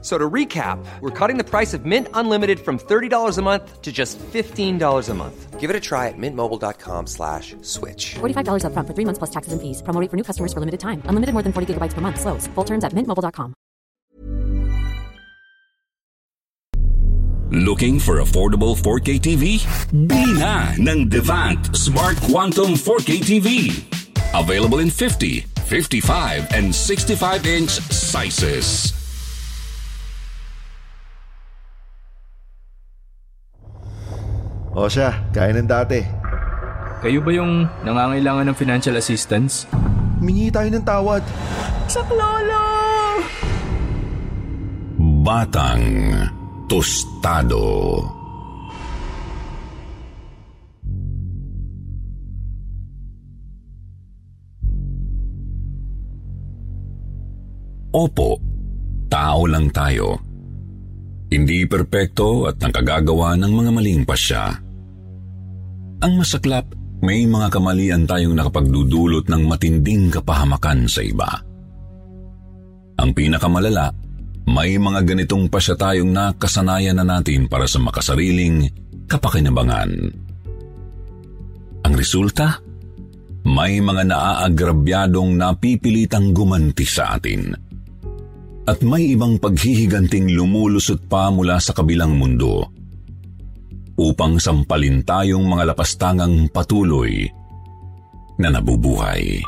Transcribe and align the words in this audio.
So 0.00 0.16
to 0.16 0.30
recap, 0.30 0.78
we're 1.00 1.10
cutting 1.10 1.38
the 1.38 1.44
price 1.44 1.74
of 1.74 1.84
Mint 1.84 2.06
Unlimited 2.14 2.60
from 2.60 2.78
$30 2.78 3.36
a 3.36 3.42
month 3.42 3.82
to 3.82 3.90
just 3.90 4.16
$15 4.18 5.08
a 5.08 5.14
month. 5.14 5.58
Give 5.58 5.70
it 5.70 5.74
a 5.74 5.80
try 5.80 6.06
at 6.06 6.14
mintmobile.com 6.16 7.08
slash 7.08 7.56
switch. 7.62 8.14
$45 8.20 8.62
upfront 8.62 8.86
for 8.86 8.94
three 8.94 9.04
months 9.04 9.18
plus 9.18 9.30
taxes 9.30 9.52
and 9.52 9.60
fees. 9.60 9.82
Promo 9.82 10.00
rate 10.00 10.08
for 10.08 10.16
new 10.16 10.22
customers 10.22 10.52
for 10.52 10.60
limited 10.60 10.78
time. 10.78 11.02
Unlimited 11.06 11.32
more 11.34 11.42
than 11.42 11.52
40 11.52 11.74
gigabytes 11.74 11.94
per 11.94 12.00
month. 12.00 12.20
Slows. 12.20 12.46
Full 12.54 12.64
terms 12.64 12.84
at 12.84 12.92
mintmobile.com. 12.94 13.54
Looking 17.50 17.98
for 17.98 18.20
affordable 18.20 18.76
4K 18.76 19.18
TV? 19.18 19.58
Bili 19.90 20.38
na 20.38 20.76
ng 20.78 21.08
Devant 21.08 21.74
Smart 21.74 22.20
Quantum 22.28 22.76
4K 22.76 23.18
TV. 23.24 23.48
Available 24.36 24.78
in 24.78 24.90
50, 24.90 25.40
55, 25.64 26.52
and 26.52 26.68
65-inch 26.70 27.70
sizes. 27.88 28.97
O 34.78 34.86
siya, 34.86 35.10
gaya 35.34 35.50
ng 35.58 35.66
dati. 35.66 35.98
Kayo 37.02 37.18
ba 37.18 37.34
yung 37.34 37.66
nangangailangan 37.82 38.46
ng 38.46 38.54
financial 38.54 38.94
assistance? 38.94 39.66
Mingi 40.22 40.54
tayo 40.54 40.70
ng 40.70 40.86
tawad. 40.86 41.22
Batang 45.26 45.82
Tostado. 46.70 47.66
Opo, 57.90 58.38
tao 59.10 59.42
lang 59.50 59.74
tayo. 59.74 60.22
Hindi 61.34 61.66
perpekto 61.66 62.46
at 62.46 62.62
nakagagawa 62.62 63.34
ng 63.42 63.52
mga 63.58 63.70
maling 63.74 64.06
pasya. 64.06 64.67
Ang 65.98 66.22
masaklap, 66.22 66.70
may 67.02 67.26
mga 67.26 67.50
kamalian 67.50 68.06
tayong 68.06 68.38
nakapagdudulot 68.38 69.26
ng 69.26 69.42
matinding 69.50 70.14
kapahamakan 70.14 70.86
sa 70.86 71.02
iba. 71.02 71.26
Ang 73.02 73.10
pinakamalala, 73.14 73.90
may 74.46 74.78
mga 74.78 75.02
ganitong 75.02 75.50
pasya 75.50 75.74
tayong 75.74 76.14
nakasanayan 76.14 77.02
na 77.02 77.18
natin 77.18 77.50
para 77.50 77.66
sa 77.66 77.82
makasariling 77.82 78.70
kapakinabangan. 79.10 79.90
Ang 81.82 81.94
resulta? 81.98 82.62
May 83.42 83.82
mga 83.82 84.06
naaagrabyadong 84.06 85.34
napipilitang 85.34 86.30
gumanti 86.30 86.86
sa 86.86 87.18
atin. 87.18 87.58
At 88.70 88.86
may 88.86 89.18
ibang 89.18 89.42
paghihiganting 89.42 90.30
lumulusot 90.30 91.10
pa 91.10 91.26
mula 91.32 91.58
sa 91.58 91.74
kabilang 91.74 92.14
mundo 92.14 92.77
upang 93.98 94.38
sampalin 94.38 95.02
tayong 95.02 95.42
mga 95.42 95.74
lapastangang 95.74 96.46
patuloy 96.54 97.26
na 98.38 98.54
nabubuhay. 98.54 99.42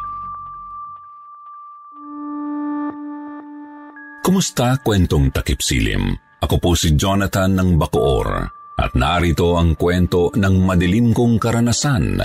Kumusta 4.20 4.76
kwentong 4.82 5.30
takip 5.32 5.62
silim? 5.62 6.12
Ako 6.42 6.58
po 6.58 6.74
si 6.74 6.98
Jonathan 6.98 7.56
ng 7.56 7.70
Bacoor 7.78 8.28
at 8.76 8.92
narito 8.98 9.54
ang 9.54 9.78
kwento 9.78 10.32
ng 10.34 10.54
madilim 10.66 11.12
kong 11.12 11.38
karanasan, 11.38 12.20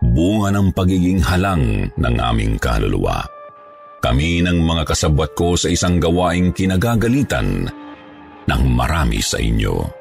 bunga 0.00 0.48
ng 0.54 0.70
pagiging 0.74 1.20
halang 1.22 1.90
ng 1.94 2.16
aming 2.18 2.56
kaluluwa. 2.56 3.22
Kami 4.00 4.40
ng 4.40 4.58
mga 4.64 4.88
kasabwat 4.88 5.36
ko 5.36 5.60
sa 5.60 5.68
isang 5.68 6.00
gawaing 6.00 6.56
kinagagalitan 6.56 7.68
ng 8.48 8.62
marami 8.72 9.20
sa 9.20 9.36
inyo. 9.36 9.99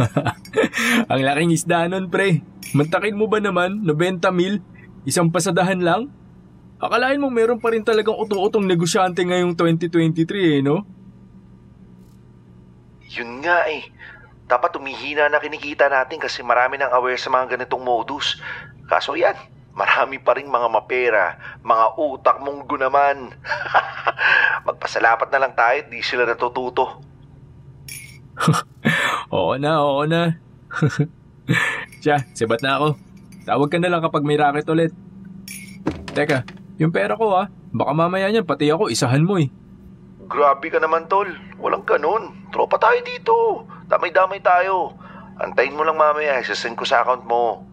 Ang 1.10 1.20
laking 1.20 1.52
isda 1.54 1.86
nun, 1.88 2.08
pre. 2.08 2.42
Mantakin 2.72 3.18
mo 3.18 3.26
ba 3.26 3.42
naman, 3.42 3.82
90 3.84 4.30
mil? 4.32 4.62
Isang 5.04 5.32
pasadahan 5.32 5.80
lang? 5.80 6.12
Akalain 6.80 7.20
mo 7.20 7.28
meron 7.28 7.60
pa 7.60 7.72
rin 7.76 7.84
talagang 7.84 8.16
uto-utong 8.16 8.64
negosyante 8.64 9.20
ngayong 9.20 9.52
2023 9.52 10.24
eh, 10.56 10.60
no? 10.64 10.88
Yun 13.12 13.44
nga 13.44 13.68
eh. 13.68 13.84
Dapat 14.48 14.70
tumihina 14.72 15.28
na 15.28 15.42
kinikita 15.42 15.92
natin 15.92 16.16
kasi 16.16 16.40
marami 16.40 16.80
nang 16.80 16.90
aware 16.90 17.20
sa 17.20 17.28
mga 17.28 17.58
ganitong 17.58 17.84
modus. 17.84 18.40
Kaso 18.88 19.12
yan, 19.12 19.36
marami 19.76 20.18
pa 20.18 20.34
rin 20.34 20.48
mga 20.48 20.68
mapera, 20.72 21.26
mga 21.60 21.86
utak 22.00 22.36
mong 22.40 22.64
gunaman. 22.64 23.34
Magpasalapat 24.66 25.28
na 25.30 25.40
lang 25.42 25.52
tayo, 25.52 25.84
di 25.86 26.00
sila 26.00 26.24
natututo. 26.24 27.09
Oo 29.36 29.54
na, 29.60 29.80
oo 29.82 30.02
na. 30.06 30.38
Siya, 32.02 32.24
sibat 32.34 32.62
na 32.62 32.78
ako. 32.78 32.88
Tawag 33.46 33.70
ka 33.70 33.78
na 33.78 33.90
lang 33.90 34.02
kapag 34.02 34.26
may 34.26 34.38
racket 34.38 34.68
ulit. 34.70 34.92
Teka, 36.10 36.46
yung 36.78 36.94
pera 36.94 37.14
ko 37.14 37.34
ah. 37.34 37.46
Baka 37.70 37.92
mamaya 37.94 38.26
niyan 38.30 38.46
pati 38.46 38.70
ako 38.70 38.90
isahan 38.90 39.22
mo 39.22 39.38
eh. 39.38 39.50
Grabe 40.30 40.70
ka 40.70 40.78
naman, 40.78 41.10
tol. 41.10 41.26
Walang 41.58 41.86
ganun. 41.86 42.50
Tropa 42.54 42.78
tayo 42.78 42.98
dito. 43.02 43.66
Damay-damay 43.90 44.38
tayo. 44.42 44.94
Antayin 45.38 45.74
mo 45.74 45.82
lang 45.82 45.98
mamaya, 45.98 46.38
isasend 46.38 46.78
ko 46.78 46.86
sa 46.86 47.02
account 47.02 47.26
mo. 47.26 47.66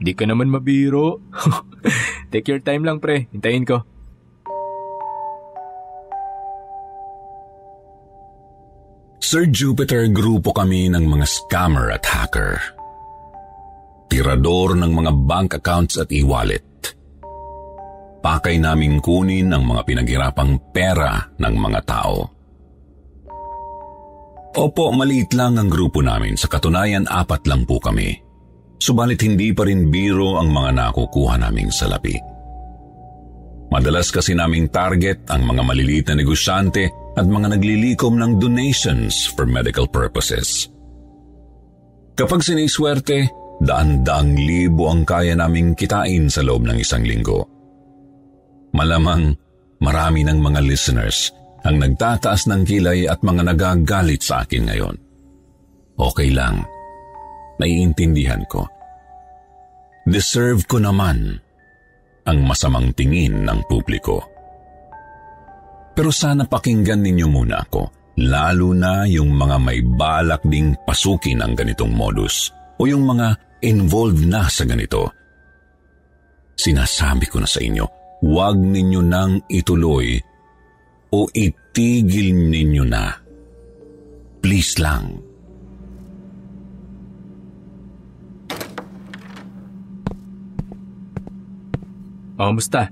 Di 0.00 0.16
ka 0.16 0.24
naman 0.24 0.48
mabiro. 0.48 1.20
Take 2.32 2.48
your 2.48 2.62
time 2.64 2.88
lang 2.88 3.04
pre, 3.04 3.28
hintayin 3.34 3.68
ko. 3.68 3.84
Sir 9.20 9.44
Jupiter 9.52 10.08
grupo 10.08 10.48
kami 10.56 10.88
ng 10.88 11.04
mga 11.04 11.28
scammer 11.28 11.92
at 11.92 12.08
hacker. 12.08 12.56
Tirador 14.08 14.74
ng 14.80 14.90
mga 14.96 15.12
bank 15.28 15.50
accounts 15.60 16.00
at 16.00 16.08
e-wallet. 16.08 16.64
Pakay 18.24 18.56
naming 18.56 18.96
kunin 19.04 19.52
ang 19.52 19.68
mga 19.68 19.84
pinaghirapang 19.84 20.72
pera 20.72 21.20
ng 21.36 21.54
mga 21.54 21.80
tao. 21.84 22.16
Opo, 24.56 24.90
maliit 24.96 25.36
lang 25.36 25.60
ang 25.60 25.68
grupo 25.68 26.00
namin. 26.00 26.34
Sa 26.40 26.48
katunayan, 26.48 27.04
apat 27.04 27.44
lang 27.44 27.68
po 27.68 27.76
kami. 27.76 28.16
Subalit 28.80 29.20
hindi 29.20 29.52
pa 29.52 29.68
rin 29.68 29.92
biro 29.92 30.40
ang 30.40 30.48
mga 30.48 30.72
nakukuha 30.74 31.36
naming 31.36 31.68
salapi. 31.68 32.29
Madalas 33.70 34.10
kasi 34.10 34.34
naming 34.34 34.66
target 34.66 35.30
ang 35.30 35.46
mga 35.46 35.62
maliliit 35.62 36.06
na 36.10 36.18
negosyante 36.18 36.90
at 37.14 37.26
mga 37.26 37.54
naglilikom 37.54 38.18
ng 38.18 38.42
donations 38.42 39.30
for 39.30 39.46
medical 39.46 39.86
purposes. 39.86 40.66
Kapag 42.18 42.42
siniswerte, 42.42 43.30
daan-daang 43.62 44.34
libo 44.34 44.90
ang 44.90 45.06
kaya 45.06 45.38
naming 45.38 45.78
kitain 45.78 46.26
sa 46.26 46.42
loob 46.42 46.66
ng 46.66 46.82
isang 46.82 47.06
linggo. 47.06 47.46
Malamang 48.74 49.38
marami 49.78 50.26
ng 50.26 50.38
mga 50.42 50.60
listeners 50.66 51.30
ang 51.62 51.78
nagtataas 51.78 52.50
ng 52.50 52.62
kilay 52.66 53.06
at 53.06 53.22
mga 53.22 53.54
nagagalit 53.54 54.20
sa 54.24 54.42
akin 54.42 54.66
ngayon. 54.66 54.96
Okay 55.94 56.32
lang. 56.32 56.64
Naiintindihan 57.60 58.42
ko. 58.48 58.64
Deserve 60.08 60.64
ko 60.64 60.80
naman 60.80 61.38
ang 62.30 62.46
masamang 62.46 62.94
tingin 62.94 63.42
ng 63.42 63.60
publiko. 63.66 64.22
Pero 65.92 66.14
sana 66.14 66.46
pakinggan 66.46 67.02
ninyo 67.02 67.26
muna 67.26 67.66
ako, 67.66 68.14
lalo 68.22 68.70
na 68.72 69.04
yung 69.10 69.34
mga 69.34 69.56
may 69.58 69.82
balak 69.82 70.40
ding 70.46 70.72
pasukin 70.86 71.42
ang 71.42 71.58
ganitong 71.58 71.90
modus 71.90 72.54
o 72.78 72.86
yung 72.86 73.04
mga 73.04 73.34
involved 73.66 74.24
na 74.24 74.46
sa 74.46 74.64
ganito. 74.64 75.10
Sinasabi 76.56 77.26
ko 77.28 77.42
na 77.42 77.48
sa 77.48 77.60
inyo, 77.60 77.84
huwag 78.24 78.56
ninyo 78.56 79.00
nang 79.04 79.40
ituloy 79.48 80.16
o 81.10 81.26
itigil 81.32 82.36
ninyo 82.36 82.84
na. 82.86 83.12
Please 84.40 84.80
lang. 84.80 85.29
O, 92.40 92.56
musta? 92.56 92.88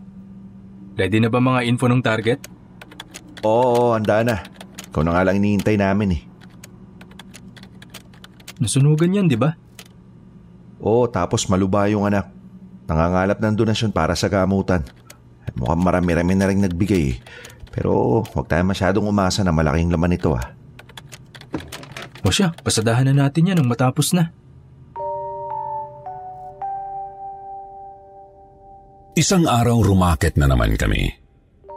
Ready 1.00 1.24
na 1.24 1.32
ba 1.32 1.40
mga 1.40 1.64
info 1.64 1.88
ng 1.88 2.04
target? 2.04 2.44
Oo, 3.40 3.96
handa 3.96 4.20
na. 4.20 4.44
Ikaw 4.92 5.00
na 5.00 5.16
nga 5.16 5.24
lang 5.24 5.40
iniintay 5.40 5.80
namin 5.80 6.20
eh. 6.20 6.22
Nasunugan 8.60 9.16
yan, 9.16 9.24
di 9.24 9.40
ba? 9.40 9.56
Oo, 10.84 11.08
tapos 11.08 11.48
maluba 11.48 11.88
yung 11.88 12.04
anak. 12.04 12.28
Nangangalap 12.92 13.40
ng 13.40 13.56
donasyon 13.56 13.88
para 13.88 14.12
sa 14.12 14.28
gamutan. 14.28 14.84
At 15.48 15.56
mukhang 15.56 15.80
marami-rami 15.80 16.36
na 16.36 16.52
rin 16.52 16.60
nagbigay 16.60 17.02
eh. 17.08 17.18
Pero 17.72 18.20
huwag 18.28 18.52
tayo 18.52 18.68
masyadong 18.68 19.08
umasa 19.08 19.40
na 19.40 19.56
malaking 19.56 19.88
laman 19.88 20.12
ito 20.12 20.36
ah. 20.36 20.44
O 22.20 22.28
siya, 22.28 22.52
pasadahan 22.52 23.08
na 23.08 23.24
natin 23.24 23.48
yan 23.48 23.56
nang 23.56 23.70
matapos 23.72 24.12
na. 24.12 24.28
Isang 29.18 29.50
araw 29.50 29.82
rumakit 29.82 30.38
na 30.38 30.46
naman 30.46 30.78
kami. 30.78 31.10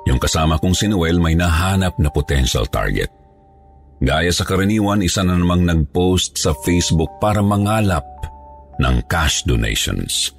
Yung 0.05 0.21
kasama 0.21 0.61
kong 0.61 0.77
si 0.77 0.85
Noel 0.85 1.17
may 1.17 1.33
nahanap 1.33 1.97
na 1.97 2.13
potential 2.13 2.69
target. 2.69 3.09
Gaya 3.97 4.29
sa 4.29 4.45
karaniwan, 4.45 5.01
isa 5.01 5.25
na 5.25 5.33
namang 5.33 5.65
nag-post 5.65 6.38
sa 6.38 6.53
Facebook 6.61 7.17
para 7.17 7.41
mangalap 7.41 8.05
ng 8.77 8.95
cash 9.09 9.41
donations. 9.49 10.29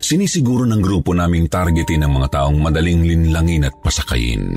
Sinisiguro 0.00 0.64
ng 0.64 0.80
grupo 0.80 1.12
naming 1.12 1.52
targetin 1.52 2.08
ang 2.08 2.16
mga 2.16 2.32
taong 2.32 2.64
madaling 2.64 3.04
linlangin 3.04 3.68
at 3.68 3.76
pasakayin. 3.84 4.56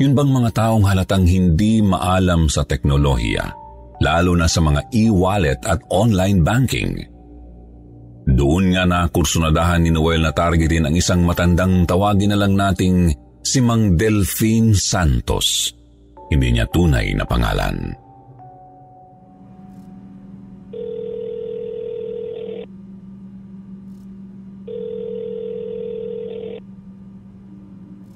Yun 0.00 0.16
bang 0.16 0.32
mga 0.32 0.56
taong 0.56 0.88
halatang 0.88 1.28
hindi 1.28 1.84
maalam 1.84 2.48
sa 2.48 2.64
teknolohiya, 2.64 3.44
lalo 4.00 4.32
na 4.40 4.48
sa 4.48 4.64
mga 4.64 4.88
e-wallet 4.88 5.60
at 5.68 5.84
online 5.92 6.40
banking? 6.40 7.09
Doon 8.28 8.76
nga 8.76 8.84
na 8.84 9.08
kursunadahan 9.08 9.80
ni 9.80 9.88
Noel 9.88 10.20
na 10.20 10.32
targetin 10.36 10.84
ang 10.84 10.94
isang 10.96 11.24
matandang 11.24 11.88
tawagin 11.88 12.36
na 12.36 12.40
lang 12.40 12.52
nating 12.52 13.16
si 13.40 13.58
Mang 13.64 13.96
Delphine 13.96 14.76
Santos. 14.76 15.72
Hindi 16.28 16.54
niya 16.54 16.68
tunay 16.68 17.16
na 17.16 17.24
pangalan. 17.24 17.96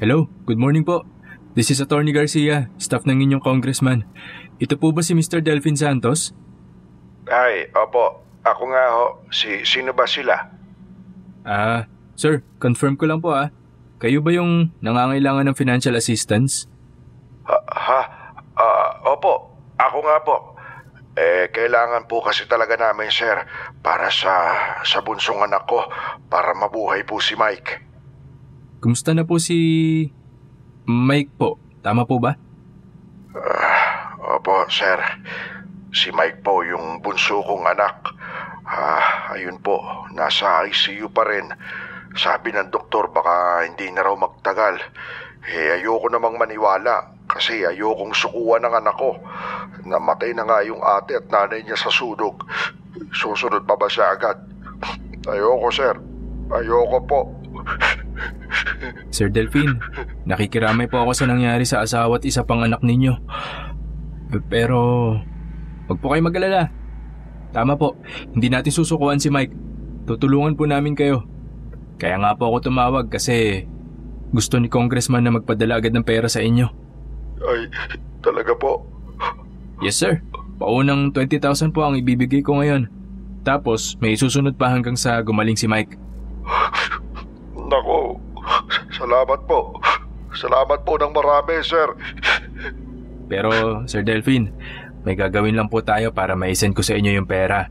Hello, 0.05 0.29
good 0.45 0.61
morning 0.61 0.85
po. 0.85 1.01
This 1.57 1.73
is 1.73 1.81
Attorney 1.81 2.13
Garcia, 2.13 2.69
staff 2.77 3.09
ng 3.09 3.25
inyong 3.25 3.41
congressman. 3.41 4.05
Ito 4.61 4.77
po 4.77 4.93
ba 4.93 5.01
si 5.01 5.17
Mr. 5.17 5.41
Delphine 5.41 5.81
Santos? 5.81 6.37
Ay, 7.25 7.73
opo. 7.73 8.21
Ako 8.45 8.63
nga 8.69 8.85
ho. 8.93 9.05
Si, 9.33 9.65
sino 9.65 9.97
ba 9.97 10.05
sila? 10.05 10.37
Ah, 11.45 11.89
sir, 12.17 12.45
confirm 12.61 12.97
ko 13.01 13.09
lang 13.09 13.21
po 13.25 13.33
ah. 13.33 13.49
Kayo 14.01 14.21
ba 14.21 14.37
yung 14.37 14.77
nangangailangan 14.85 15.49
ng 15.49 15.57
financial 15.57 15.97
assistance? 15.97 16.69
Ha? 17.49 17.57
ha? 17.69 18.01
Ah, 18.55 18.91
opo. 19.09 19.57
Ako 19.81 19.99
nga 20.05 20.19
po. 20.23 20.37
Eh, 21.15 21.47
kailangan 21.55 22.11
po 22.11 22.21
kasi 22.21 22.45
talaga 22.51 22.75
namin, 22.75 23.07
sir, 23.07 23.39
para 23.81 24.11
sa, 24.11 24.35
sa 24.83 24.99
bunsong 24.99 25.47
anak 25.47 25.63
ko, 25.71 25.87
para 26.27 26.53
mabuhay 26.59 27.07
po 27.07 27.23
si 27.23 27.39
Mike. 27.39 27.87
Kumusta 28.83 29.15
na 29.15 29.23
po 29.23 29.39
si 29.39 29.57
Mike 30.85 31.33
po? 31.39 31.57
Tama 31.87 32.03
po 32.05 32.19
ba? 32.19 32.35
Opo, 34.21 34.67
sir. 34.69 34.99
Si 35.95 36.11
Mike 36.11 36.43
po, 36.43 36.67
yung 36.67 36.99
bunso 36.99 37.41
kong 37.47 37.63
anak. 37.63 38.14
Ah, 38.65 39.37
ayun 39.37 39.61
po, 39.61 39.85
nasa 40.17 40.65
ICU 40.65 41.13
pa 41.13 41.29
rin. 41.29 41.53
Sabi 42.17 42.55
ng 42.55 42.73
doktor 42.73 43.13
baka 43.13 43.67
hindi 43.69 43.93
na 43.93 44.01
raw 44.01 44.17
magtagal. 44.17 44.81
Eh, 45.45 45.77
ayoko 45.77 46.09
namang 46.09 46.41
maniwala 46.41 47.13
kasi 47.29 47.61
ayokong 47.61 48.17
sukuan 48.17 48.65
ng 48.65 48.73
anak 48.73 48.97
ko. 48.97 49.21
Namatay 49.85 50.33
na 50.33 50.49
nga 50.49 50.65
yung 50.65 50.81
ate 50.81 51.21
at 51.21 51.29
nanay 51.29 51.61
niya 51.61 51.77
sa 51.77 51.93
sunog. 51.93 52.41
Susunod 53.13 53.69
pa 53.69 53.77
ba 53.77 53.85
siya 53.85 54.17
agad? 54.17 54.41
Ayoko, 55.29 55.69
sir. 55.69 55.95
Ayoko 56.49 56.99
po. 57.05 57.21
Sir 59.13 59.29
Delphine, 59.29 59.77
nakikiramay 60.25 60.89
po 60.89 61.05
ako 61.05 61.13
sa 61.13 61.29
nangyari 61.29 61.69
sa 61.69 61.85
asawa 61.85 62.17
at 62.17 62.25
isa 62.25 62.45
pang 62.49 62.65
anak 62.65 62.81
ninyo. 62.81 63.13
Pero, 64.49 65.13
wag 65.91 65.99
po 66.01 66.09
kayo 66.09 66.25
mag-alala. 66.25 66.84
Tama 67.55 67.79
po, 67.79 67.95
hindi 68.35 68.51
natin 68.51 68.75
susukuan 68.75 69.23
si 69.23 69.31
Mike. 69.31 69.55
Tutulungan 70.11 70.59
po 70.59 70.67
namin 70.67 70.99
kayo. 70.99 71.23
Kaya 72.03 72.19
nga 72.19 72.35
po 72.35 72.51
ako 72.51 72.67
tumawag 72.67 73.07
kasi 73.07 73.65
gusto 74.35 74.59
ni 74.59 74.67
congressman 74.67 75.23
na 75.23 75.31
magpadala 75.31 75.79
agad 75.79 75.95
ng 75.95 76.03
pera 76.03 76.27
sa 76.27 76.43
inyo. 76.43 76.67
Ay, 77.39 77.71
talaga 78.19 78.59
po. 78.59 78.83
Yes 79.79 80.03
sir, 80.03 80.19
paunang 80.59 81.15
20,000 81.15 81.71
po 81.71 81.87
ang 81.87 81.95
ibibigay 81.95 82.43
ko 82.43 82.59
ngayon. 82.59 82.91
Tapos 83.47 83.95
may 84.03 84.19
susunod 84.19 84.59
pa 84.59 84.75
hanggang 84.75 84.99
sa 84.99 85.23
gumaling 85.23 85.55
si 85.55 85.71
Mike. 85.71 85.95
Nako, 87.55 88.19
salamat 88.91 89.41
po. 89.47 89.79
Salamat 90.35 90.83
po 90.83 90.99
ng 90.99 91.15
marami, 91.15 91.63
sir. 91.63 91.95
Pero 93.31 93.51
Sir 93.87 94.03
Delphine, 94.03 94.51
may 95.05 95.15
gagawin 95.21 95.53
lang 95.53 95.69
po 95.69 95.85
tayo 95.85 96.17
para 96.17 96.33
maisend 96.33 96.73
ko 96.73 96.81
sa 96.81 96.97
inyo 96.97 97.21
yung 97.21 97.29
pera. 97.29 97.69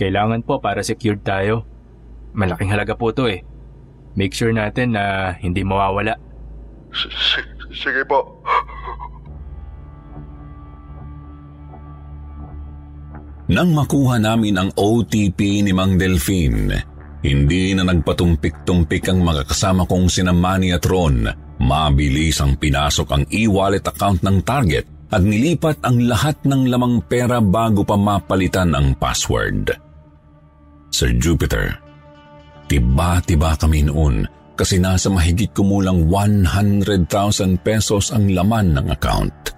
Kailangan 0.00 0.42
po 0.48 0.64
para 0.64 0.80
secured 0.80 1.20
tayo. 1.20 1.68
Malaking 2.32 2.72
halaga 2.72 2.96
po 2.96 3.12
to 3.12 3.28
eh. 3.28 3.44
Make 4.16 4.32
sure 4.32 4.50
natin 4.50 4.96
na 4.96 5.36
hindi 5.38 5.60
mawawala. 5.60 6.16
Sige 7.84 8.02
po. 8.08 8.40
Nang 13.44 13.76
makuha 13.76 14.16
namin 14.16 14.56
ang 14.56 14.70
OTP 14.72 15.60
ni 15.60 15.76
Mang 15.76 16.00
Delphine, 16.00 16.80
hindi 17.20 17.76
na 17.76 17.84
nagpatumpik-tumpik 17.84 19.04
ang 19.12 19.20
mga 19.20 19.44
kasama 19.44 19.84
kong 19.84 20.08
sina 20.08 20.32
Manny 20.32 20.72
at 20.72 20.88
Ron. 20.88 21.28
Mabilis 21.60 22.40
ang 22.40 22.56
pinasok 22.56 23.08
ang 23.12 23.24
e-wallet 23.28 23.84
account 23.84 24.24
ng 24.24 24.40
target 24.40 24.93
at 25.14 25.22
nilipat 25.22 25.78
ang 25.86 26.10
lahat 26.10 26.34
ng 26.42 26.66
lamang 26.66 26.98
pera 27.06 27.38
bago 27.38 27.86
pa 27.86 27.94
mapalitan 27.94 28.74
ang 28.74 28.98
password. 28.98 29.70
Sir 30.90 31.14
Jupiter, 31.14 31.78
tiba-tiba 32.66 33.54
kami 33.54 33.86
noon 33.86 34.26
kasi 34.58 34.82
nasa 34.82 35.06
mahigit 35.14 35.54
kumulang 35.54 36.10
100,000 36.10 37.06
pesos 37.62 38.10
ang 38.10 38.26
laman 38.26 38.74
ng 38.74 38.86
account. 38.90 39.54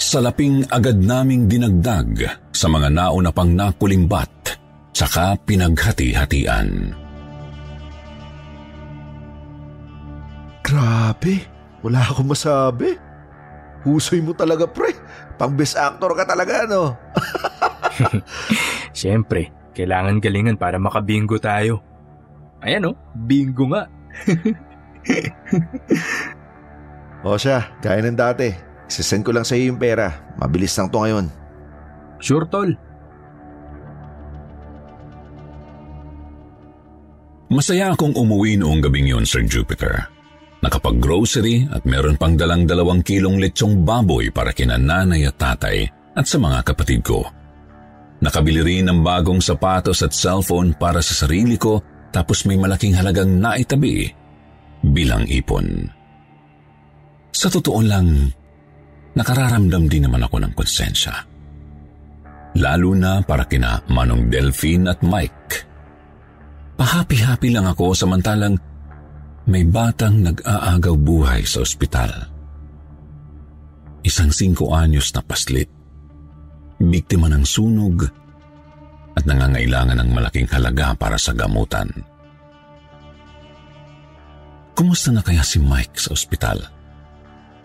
Salaping 0.00 0.64
agad 0.68 0.96
naming 1.00 1.48
dinagdag 1.48 2.24
sa 2.52 2.68
mga 2.68 2.88
nauna 2.92 3.32
pang 3.32 3.52
nakulimbat 3.52 4.56
tsaka 4.92 5.36
pinaghati-hatian. 5.44 6.92
Grabe, 10.64 11.34
wala 11.80 12.00
akong 12.04 12.28
masabi. 12.32 13.09
Husoy 13.86 14.20
mo 14.20 14.36
talaga, 14.36 14.68
pre. 14.68 14.92
Pang 15.40 15.56
best 15.56 15.76
actor 15.76 16.12
ka 16.12 16.28
talaga, 16.28 16.68
no? 16.68 17.00
Siyempre, 19.00 19.48
kailangan 19.72 20.20
galingan 20.20 20.60
para 20.60 20.76
makabingo 20.76 21.40
tayo. 21.40 21.80
Ayan 22.60 22.92
oh, 22.92 22.96
bingo 23.16 23.72
nga. 23.72 23.88
O 27.20 27.36
siya, 27.36 27.76
gaya 27.84 28.00
ng 28.00 28.16
dati. 28.16 28.48
Isasend 28.88 29.28
ko 29.28 29.36
lang 29.36 29.44
sa 29.44 29.52
iyo 29.52 29.72
yung 29.72 29.80
pera. 29.80 30.32
Mabilis 30.40 30.72
lang 30.80 30.88
to 30.88 31.04
ngayon. 31.04 31.26
Sure 32.16 32.48
tol. 32.48 32.72
Masaya 37.50 37.92
akong 37.92 38.14
umuwi 38.14 38.56
noong 38.56 38.80
gabing 38.80 39.10
yun, 39.10 39.26
Sir 39.26 39.44
Jupiter. 39.44 40.08
Nakapag-grocery 40.60 41.72
at 41.72 41.88
meron 41.88 42.20
pang 42.20 42.36
dalang 42.36 42.68
dalawang 42.68 43.00
kilong 43.00 43.40
lechong 43.40 43.80
baboy 43.80 44.28
para 44.28 44.52
kina 44.52 44.76
nanay 44.76 45.24
at 45.24 45.40
tatay 45.40 45.88
at 46.12 46.26
sa 46.28 46.36
mga 46.36 46.60
kapatid 46.68 47.00
ko. 47.00 47.24
Nakabili 48.20 48.60
rin 48.60 48.92
ng 48.92 49.00
bagong 49.00 49.40
sapatos 49.40 50.04
at 50.04 50.12
cellphone 50.12 50.76
para 50.76 51.00
sa 51.00 51.24
sarili 51.24 51.56
ko 51.56 51.80
tapos 52.12 52.44
may 52.44 52.60
malaking 52.60 52.92
halagang 52.92 53.40
naitabi 53.40 54.12
bilang 54.84 55.24
ipon. 55.24 55.88
Sa 57.32 57.48
totoo 57.48 57.80
lang, 57.80 58.28
nakararamdam 59.16 59.88
din 59.88 60.04
naman 60.04 60.28
ako 60.28 60.44
ng 60.44 60.52
konsensya. 60.52 61.14
Lalo 62.60 62.92
na 62.92 63.24
para 63.24 63.48
kina 63.48 63.80
Manong 63.88 64.28
Delphine 64.28 64.92
at 64.92 65.00
Mike. 65.00 65.64
Pahapi-hapi 66.76 67.48
lang 67.54 67.64
ako 67.64 67.96
samantalang 67.96 68.58
may 69.50 69.66
batang 69.66 70.22
nag-aagaw 70.22 70.94
buhay 70.94 71.42
sa 71.42 71.66
ospital. 71.66 72.30
Isang 74.06 74.30
singko 74.30 74.70
anyos 74.70 75.10
na 75.10 75.26
paslit. 75.26 75.66
Biktima 76.78 77.26
ng 77.26 77.42
sunog 77.42 78.06
at 79.18 79.26
nangangailangan 79.26 79.98
ng 79.98 80.10
malaking 80.14 80.48
halaga 80.54 80.94
para 80.94 81.18
sa 81.18 81.34
gamutan. 81.34 81.90
Kumusta 84.72 85.12
na 85.12 85.20
kaya 85.20 85.44
si 85.44 85.60
Mike 85.60 85.98
sa 85.98 86.14
ospital? 86.14 86.56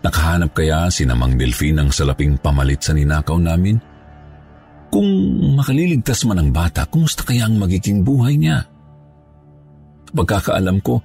Nakahanap 0.04 0.52
kaya 0.52 0.90
si 0.92 1.08
Namang 1.08 1.38
Delfin 1.38 1.80
ng 1.80 1.88
salaping 1.88 2.36
pamalit 2.36 2.82
sa 2.84 2.92
ninakaw 2.92 3.40
namin? 3.40 3.80
Kung 4.92 5.08
makaliligtas 5.56 6.28
man 6.28 6.42
ang 6.42 6.50
bata, 6.52 6.84
kumusta 6.84 7.24
kaya 7.24 7.48
ang 7.48 7.56
magiging 7.56 8.04
buhay 8.04 8.36
niya? 8.36 8.68
Pagkakaalam 10.12 10.84
ko, 10.84 11.00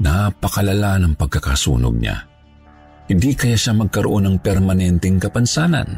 napakalala 0.00 1.00
ng 1.00 1.14
pagkakasunog 1.16 1.96
niya. 1.96 2.16
Hindi 3.06 3.38
kaya 3.38 3.54
siya 3.54 3.72
magkaroon 3.72 4.26
ng 4.26 4.36
permanenteng 4.42 5.22
kapansanan. 5.22 5.88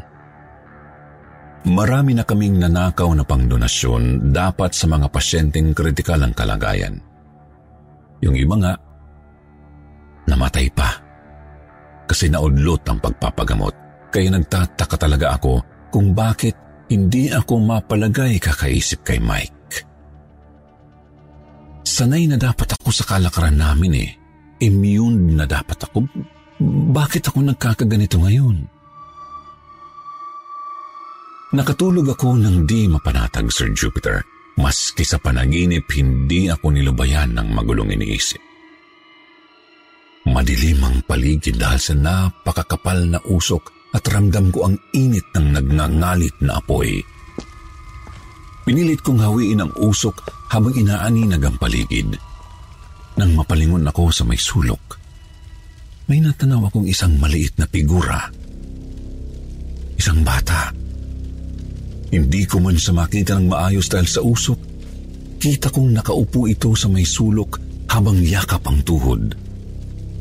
Marami 1.67 2.15
na 2.15 2.23
kaming 2.23 2.61
nanakaw 2.61 3.11
na 3.11 3.25
pangdonasyon 3.27 4.31
dapat 4.31 4.71
sa 4.71 4.87
mga 4.87 5.11
pasyenteng 5.11 5.75
kritikal 5.75 6.21
ang 6.23 6.31
kalagayan. 6.31 6.95
Yung 8.23 8.37
iba 8.37 8.55
nga, 8.61 8.73
namatay 10.29 10.67
pa 10.71 10.89
kasi 12.07 12.31
naudlot 12.31 12.81
ang 12.87 12.97
pagpapagamot. 13.03 13.75
Kaya 14.09 14.33
nagtataka 14.33 14.97
talaga 14.97 15.37
ako 15.37 15.61
kung 15.93 16.13
bakit 16.15 16.57
hindi 16.89 17.29
ako 17.29 17.61
mapalagay 17.61 18.41
kakaisip 18.41 19.05
kay 19.05 19.21
Mike. 19.21 19.58
Sanay 21.99 22.31
na 22.31 22.39
dapat 22.39 22.79
ako 22.79 22.95
sa 22.95 23.03
kalakaran 23.03 23.59
namin 23.59 23.91
eh. 23.99 24.09
Immune 24.63 25.35
na 25.35 25.43
dapat 25.43 25.83
ako. 25.83 26.07
Bakit 26.95 27.27
ako 27.27 27.43
nagkakaganito 27.43 28.23
ngayon? 28.23 28.55
Nakatulog 31.59 32.07
ako 32.15 32.39
ng 32.39 32.63
di 32.63 32.87
mapanatag, 32.87 33.51
Sir 33.51 33.75
Jupiter. 33.75 34.23
Maski 34.55 35.03
sa 35.03 35.19
panaginip, 35.19 35.91
hindi 35.91 36.47
ako 36.47 36.71
nilubayan 36.71 37.35
ng 37.35 37.51
magulong 37.51 37.91
iniisip. 37.91 38.39
Madilim 40.23 40.79
ang 40.79 41.03
paligid 41.03 41.59
dahil 41.59 41.83
sa 41.83 41.99
napakakapal 41.99 43.11
na 43.11 43.19
usok 43.27 43.91
at 43.91 44.07
ramdam 44.07 44.55
ko 44.55 44.71
ang 44.71 44.79
init 44.95 45.27
ng 45.35 45.51
nagngangalit 45.51 46.39
na 46.39 46.63
apoy. 46.63 47.03
Pinilit 48.69 49.01
kong 49.01 49.17
hawiin 49.17 49.65
ang 49.65 49.73
usok 49.81 50.29
habang 50.53 50.77
inaaninag 50.77 51.41
ang 51.41 51.57
paligid. 51.57 52.13
Nang 53.17 53.33
mapalingon 53.33 53.81
ako 53.89 54.13
sa 54.13 54.21
may 54.29 54.37
sulok, 54.37 54.93
may 56.05 56.21
natanaw 56.21 56.69
akong 56.69 56.85
isang 56.85 57.17
maliit 57.17 57.57
na 57.57 57.65
figura. 57.65 58.29
Isang 59.97 60.21
bata. 60.21 60.69
Hindi 62.13 62.45
ko 62.45 62.61
man 62.61 62.77
siya 62.77 62.93
makita 62.93 63.41
ng 63.41 63.49
maayos 63.49 63.89
dahil 63.89 64.05
sa 64.05 64.21
usok. 64.21 64.61
Kita 65.41 65.73
kong 65.73 65.89
nakaupo 65.89 66.45
ito 66.45 66.69
sa 66.77 66.93
may 66.93 67.09
sulok 67.09 67.57
habang 67.89 68.21
yakap 68.21 68.61
ang 68.69 68.85
tuhod. 68.85 69.33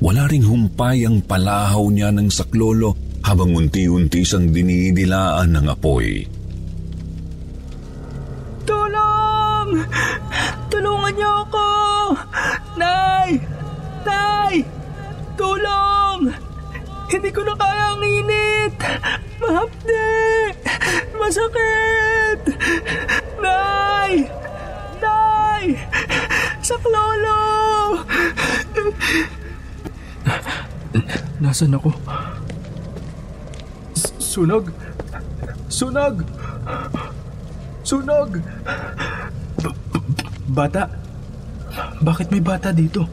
Wala 0.01 0.25
ring 0.25 0.49
humpay 0.49 1.05
ang 1.05 1.21
palahaw 1.21 1.85
niya 1.93 2.09
ng 2.17 2.33
saklolo 2.33 2.97
habang 3.29 3.53
unti-unti 3.53 4.25
siyang 4.25 4.49
dinidilaan 4.57 5.53
ng 5.53 5.69
apoy. 5.69 6.38
Hindi 17.19 17.35
ko 17.35 17.43
na 17.43 17.51
kaya 17.59 17.99
ang 17.99 18.05
init! 18.07 18.79
Mahapde! 19.43 20.07
Masakit! 21.19 22.41
Nay! 23.43 24.31
Nay! 25.03 25.65
Saklolo! 26.63 27.43
Nasaan 31.43 31.75
ako? 31.75 31.91
Sunog! 34.23 34.71
Sunog! 35.67 36.23
Sunog! 37.83 38.31
B- 39.59 39.79
bata? 40.55 40.87
Bakit 41.99 42.31
may 42.31 42.43
bata 42.47 42.71
dito? 42.71 43.11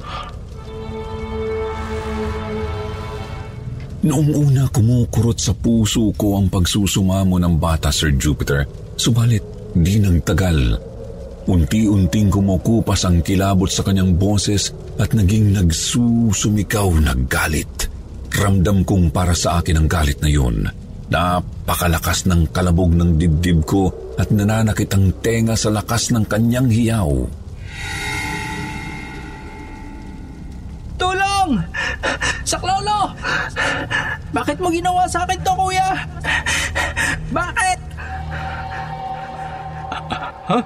Noong 4.06 4.38
una 4.38 4.70
kumukurot 4.70 5.42
sa 5.42 5.58
puso 5.58 6.14
ko 6.14 6.38
ang 6.38 6.46
pagsusumamo 6.46 7.42
ng 7.42 7.58
bata, 7.58 7.90
Sir 7.90 8.14
Jupiter. 8.14 8.62
Subalit, 8.94 9.42
di 9.74 9.98
nang 9.98 10.22
tagal. 10.22 10.78
Unti-unting 11.50 12.30
kumukupas 12.30 13.02
ang 13.10 13.26
kilabot 13.26 13.66
sa 13.66 13.82
kanyang 13.82 14.14
boses 14.14 14.70
at 15.02 15.10
naging 15.18 15.58
nagsusumikaw 15.58 16.86
na 17.02 17.18
galit. 17.26 17.90
Ramdam 18.30 18.86
kong 18.86 19.10
para 19.10 19.34
sa 19.34 19.58
akin 19.58 19.82
ang 19.82 19.88
galit 19.90 20.22
na 20.22 20.30
yun. 20.30 20.70
Napakalakas 21.10 22.30
ng 22.30 22.54
kalabog 22.54 22.94
ng 22.94 23.18
dibdib 23.18 23.66
ko 23.66 23.90
at 24.22 24.30
nananakit 24.30 24.94
ang 24.94 25.18
tenga 25.18 25.58
sa 25.58 25.74
lakas 25.74 26.14
ng 26.14 26.30
kanyang 26.30 26.70
hiyaw. 26.70 27.10
Tulong! 31.46 31.62
Saklolo! 32.42 33.14
Bakit 34.34 34.58
mo 34.58 34.74
ginawa 34.74 35.06
sa 35.06 35.30
akin 35.30 35.38
to, 35.46 35.54
kuya? 35.54 35.94
Bakit? 37.30 37.80
Ha? 40.50 40.60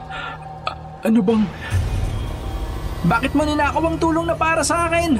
Ano 1.03 1.19
bang... 1.19 1.43
Bakit 3.11 3.31
mo 3.35 3.43
ninakaw 3.43 3.83
ang 3.83 3.99
tulong 3.99 4.23
na 4.23 4.35
para 4.39 4.63
sa 4.63 4.87
akin? 4.87 5.19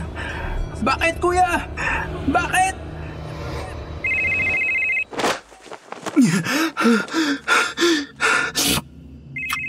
Bakit, 0.80 1.20
kuya? 1.20 1.68
Bakit? 2.32 2.75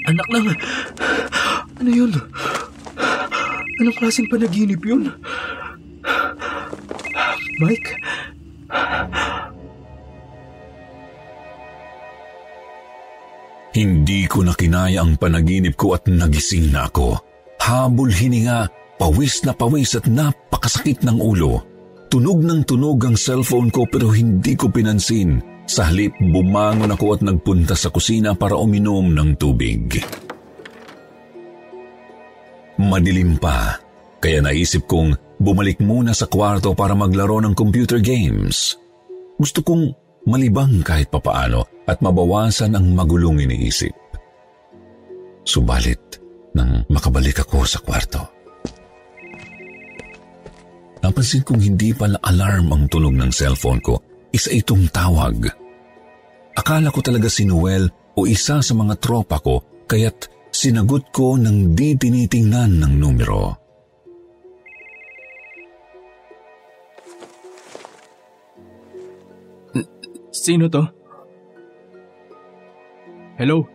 Anak 0.07 0.29
lang. 0.31 0.47
Ano 1.83 1.91
yun? 1.91 2.15
Anong 3.83 3.97
klaseng 3.99 4.31
panaginip 4.31 4.87
yun? 4.87 5.11
Mike? 7.61 7.93
Hindi 13.71 14.27
ko 14.27 14.43
na 14.43 14.57
kinaya 14.57 15.05
ang 15.05 15.15
panaginip 15.15 15.79
ko 15.79 15.95
at 15.95 16.09
nagising 16.11 16.75
na 16.75 16.91
ako. 16.91 17.21
Habol 17.61 18.11
hininga, 18.11 18.67
pawis 18.99 19.47
na 19.47 19.55
pawis 19.55 19.95
at 19.95 20.11
napakasakit 20.11 21.07
ng 21.07 21.21
ulo. 21.21 21.63
Tunog 22.11 22.43
ng 22.43 22.67
tunog 22.67 22.99
ang 23.07 23.15
cellphone 23.15 23.71
ko 23.71 23.87
pero 23.87 24.11
hindi 24.11 24.59
ko 24.59 24.67
pinansin. 24.73 25.39
Sa 25.71 25.87
halip, 25.87 26.11
bumangon 26.19 26.91
ako 26.91 27.15
at 27.15 27.21
nagpunta 27.23 27.79
sa 27.79 27.95
kusina 27.95 28.35
para 28.35 28.59
uminom 28.59 29.15
ng 29.15 29.39
tubig. 29.39 30.03
Madilim 32.81 33.39
pa, 33.39 33.79
kaya 34.19 34.43
naisip 34.43 34.91
kong 34.91 35.15
bumalik 35.41 35.81
muna 35.81 36.13
sa 36.13 36.29
kwarto 36.29 36.77
para 36.77 36.93
maglaro 36.93 37.41
ng 37.41 37.57
computer 37.57 37.97
games. 37.97 38.77
Gusto 39.41 39.65
kong 39.65 39.97
malibang 40.29 40.85
kahit 40.85 41.09
papaano 41.09 41.65
at 41.89 42.05
mabawasan 42.05 42.77
ang 42.77 42.93
magulong 42.93 43.41
iniisip. 43.41 43.97
Subalit, 45.41 46.21
nang 46.53 46.85
makabalik 46.93 47.41
ako 47.41 47.65
sa 47.65 47.81
kwarto. 47.81 48.21
Napansin 51.01 51.41
kong 51.41 51.65
hindi 51.65 51.97
pala 51.97 52.21
alarm 52.21 52.77
ang 52.77 52.85
tunog 52.93 53.17
ng 53.17 53.33
cellphone 53.33 53.81
ko. 53.81 53.97
Isa 54.31 54.53
itong 54.53 54.93
tawag. 54.93 55.49
Akala 56.53 56.93
ko 56.93 57.01
talaga 57.01 57.33
si 57.33 57.49
Noel 57.49 57.89
o 58.15 58.29
isa 58.29 58.61
sa 58.61 58.75
mga 58.77 59.01
tropa 59.01 59.41
ko 59.41 59.87
kaya't 59.89 60.29
sinagot 60.53 61.09
ko 61.09 61.41
ng 61.41 61.73
di 61.73 61.97
tinitingnan 61.97 62.85
ng 62.85 62.93
numero. 63.01 63.60
Sino 70.31 70.71
to? 70.71 70.87
Hello? 73.35 73.67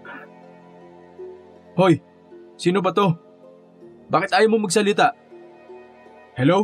Hoy! 1.76 2.00
Sino 2.56 2.80
ba 2.80 2.96
to? 2.96 3.12
Bakit 4.08 4.32
ayaw 4.32 4.56
mo 4.56 4.64
magsalita? 4.64 5.12
Hello? 6.40 6.64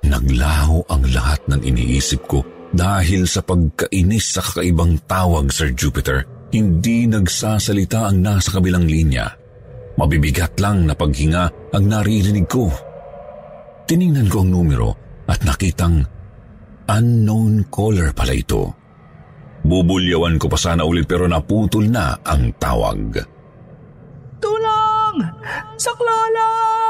Naglaho 0.00 0.80
ang 0.88 1.04
lahat 1.12 1.44
ng 1.52 1.60
iniisip 1.60 2.24
ko 2.24 2.55
dahil 2.72 3.28
sa 3.28 3.44
pagkainis 3.44 4.34
sa 4.34 4.40
kakaibang 4.42 4.98
tawag, 5.06 5.52
Sir 5.52 5.70
Jupiter. 5.76 6.26
Hindi 6.50 7.10
nagsasalita 7.10 8.06
ang 8.06 8.22
nasa 8.22 8.56
kabilang 8.56 8.86
linya. 8.86 9.26
Mabibigat 9.98 10.56
lang 10.62 10.86
na 10.86 10.94
paghinga 10.94 11.74
ang 11.74 11.84
naririnig 11.84 12.46
ko. 12.46 12.70
Tiningnan 13.86 14.30
ko 14.30 14.42
ang 14.42 14.50
numero 14.50 14.90
at 15.26 15.42
nakitang 15.42 16.06
Unknown 16.86 17.66
caller 17.66 18.14
pala 18.14 18.30
ito. 18.30 18.70
Bubulyawan 19.66 20.38
ko 20.38 20.46
pa 20.46 20.54
sana 20.54 20.86
ulit 20.86 21.10
pero 21.10 21.26
naputol 21.26 21.90
na 21.90 22.14
ang 22.22 22.54
tawag. 22.62 23.18
Tulong! 24.38 25.16
Saklolo! 25.74 26.85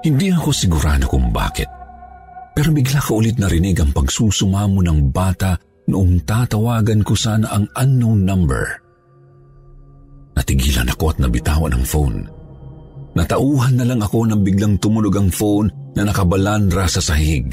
Hindi 0.00 0.32
ako 0.32 0.50
sigurado 0.52 1.04
kung 1.04 1.28
bakit. 1.28 1.68
Pero 2.56 2.72
bigla 2.72 3.00
ko 3.04 3.20
ulit 3.20 3.36
narinig 3.36 3.76
ang 3.80 3.92
pagsusumamo 3.92 4.80
ng 4.80 5.12
bata 5.12 5.56
noong 5.88 6.24
tatawagan 6.24 7.04
ko 7.04 7.12
sana 7.12 7.52
ang 7.52 7.68
unknown 7.76 8.24
number. 8.24 8.64
Natigilan 10.36 10.88
ako 10.88 11.04
at 11.12 11.18
nabitawan 11.20 11.74
ang 11.76 11.84
phone. 11.84 12.18
Natauhan 13.12 13.74
na 13.76 13.84
lang 13.84 14.00
ako 14.00 14.24
nang 14.24 14.40
biglang 14.40 14.78
tumunog 14.78 15.14
ang 15.18 15.28
phone 15.28 15.68
na 15.98 16.06
nakabalandra 16.06 16.86
sa 16.86 17.02
sahig. 17.02 17.50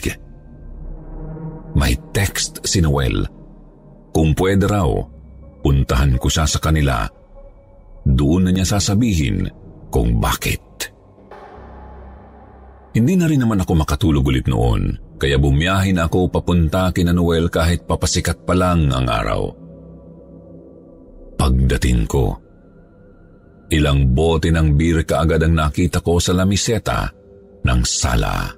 May 1.74 1.98
text 2.14 2.64
si 2.64 2.80
Noel. 2.80 3.26
Kung 4.14 4.34
pwede 4.38 4.66
raw, 4.70 4.88
puntahan 5.62 6.16
ko 6.18 6.30
siya 6.30 6.46
sa 6.48 6.62
kanila. 6.62 7.06
Doon 8.08 8.50
na 8.50 8.52
niya 8.56 8.66
sasabihin 8.66 9.46
kung 9.92 10.18
bakit. 10.18 10.67
Hindi 12.98 13.14
na 13.14 13.30
rin 13.30 13.46
naman 13.46 13.62
ako 13.62 13.78
makatulog 13.78 14.26
ulit 14.26 14.50
noon, 14.50 14.98
kaya 15.22 15.38
bumiyahe 15.38 15.94
na 15.94 16.10
ako 16.10 16.34
papunta 16.34 16.90
kina 16.90 17.14
Noel 17.14 17.46
kahit 17.46 17.86
papasikat 17.86 18.42
pa 18.42 18.58
lang 18.58 18.90
ang 18.90 19.06
araw. 19.06 19.54
Pagdating 21.38 22.10
ko, 22.10 22.34
ilang 23.70 24.18
bote 24.18 24.50
ng 24.50 24.74
beer 24.74 25.06
kaagad 25.06 25.46
ang 25.46 25.54
nakita 25.54 26.02
ko 26.02 26.18
sa 26.18 26.34
lamiseta 26.34 27.14
ng 27.62 27.80
sala. 27.86 28.50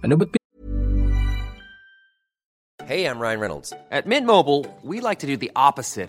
Ano 0.00 0.16
ba't 0.16 0.32
Hey, 2.88 3.04
I'm 3.04 3.20
Ryan 3.20 3.40
Reynolds. 3.42 3.70
At 3.90 4.06
Mint 4.08 4.24
Mobile, 4.24 4.64
we 4.80 5.02
like 5.02 5.20
to 5.20 5.28
do 5.28 5.36
the 5.36 5.50
opposite 5.52 6.08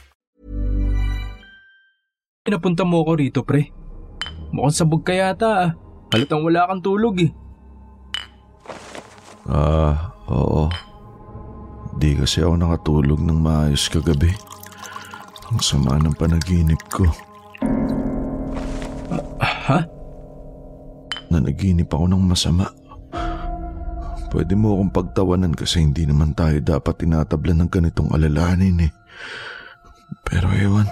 Pinapunta 2.41 2.81
mo 2.81 3.05
ako 3.05 3.11
rito, 3.21 3.39
pre? 3.45 3.69
Mukhang 4.49 4.73
sabog 4.73 5.05
ka 5.05 5.13
yata 5.13 5.49
ah. 5.61 5.71
Halatang 6.09 6.41
wala 6.41 6.65
kang 6.65 6.81
tulog 6.81 7.21
eh. 7.21 7.29
Ah, 9.45 10.09
oo. 10.25 10.65
Di 12.01 12.17
kasi 12.17 12.41
ako 12.41 12.57
nakatulog 12.57 13.21
ng 13.21 13.37
maayos 13.37 13.85
kagabi. 13.93 14.33
Ang 15.53 15.61
sama 15.61 16.01
ng 16.01 16.17
panaginip 16.17 16.81
ko. 16.89 17.05
Ha? 19.37 19.85
Nanaginip 21.29 21.93
ako 21.93 22.09
ng 22.09 22.25
masama. 22.25 22.73
Pwede 24.33 24.57
mo 24.57 24.81
akong 24.81 24.89
pagtawanan 24.89 25.53
kasi 25.53 25.85
hindi 25.85 26.09
naman 26.09 26.33
tayo 26.33 26.57
dapat 26.57 27.05
tinatabla 27.05 27.53
ng 27.53 27.69
ganitong 27.69 28.09
alalahanin 28.09 28.89
eh. 28.89 28.91
Pero 30.25 30.49
ewan, 30.57 30.89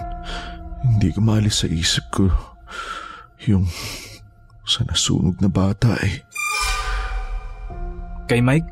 hindi 0.84 1.08
ko 1.12 1.20
maalis 1.20 1.64
sa 1.64 1.66
isip 1.68 2.04
ko 2.12 2.28
yung 3.48 3.68
sa 4.64 4.84
nasunog 4.86 5.36
na 5.40 5.50
bata 5.50 5.96
eh. 6.04 6.22
Kay 8.30 8.40
Mike? 8.44 8.68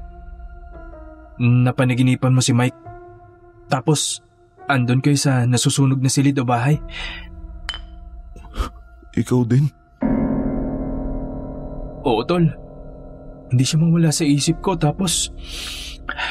Napanaginipan 1.43 2.35
mo 2.35 2.39
si 2.39 2.55
Mike. 2.55 2.79
Tapos, 3.67 4.23
andon 4.71 5.03
kayo 5.03 5.19
sa 5.19 5.43
nasusunog 5.45 5.99
na 5.99 6.13
silid 6.13 6.39
o 6.39 6.47
bahay. 6.47 6.79
Ikaw 9.19 9.41
din? 9.51 9.67
Oo, 12.07 12.23
tol. 12.23 12.47
Hindi 13.51 13.65
siya 13.65 13.83
mawala 13.83 14.15
sa 14.15 14.23
isip 14.23 14.63
ko 14.63 14.79
tapos... 14.79 15.35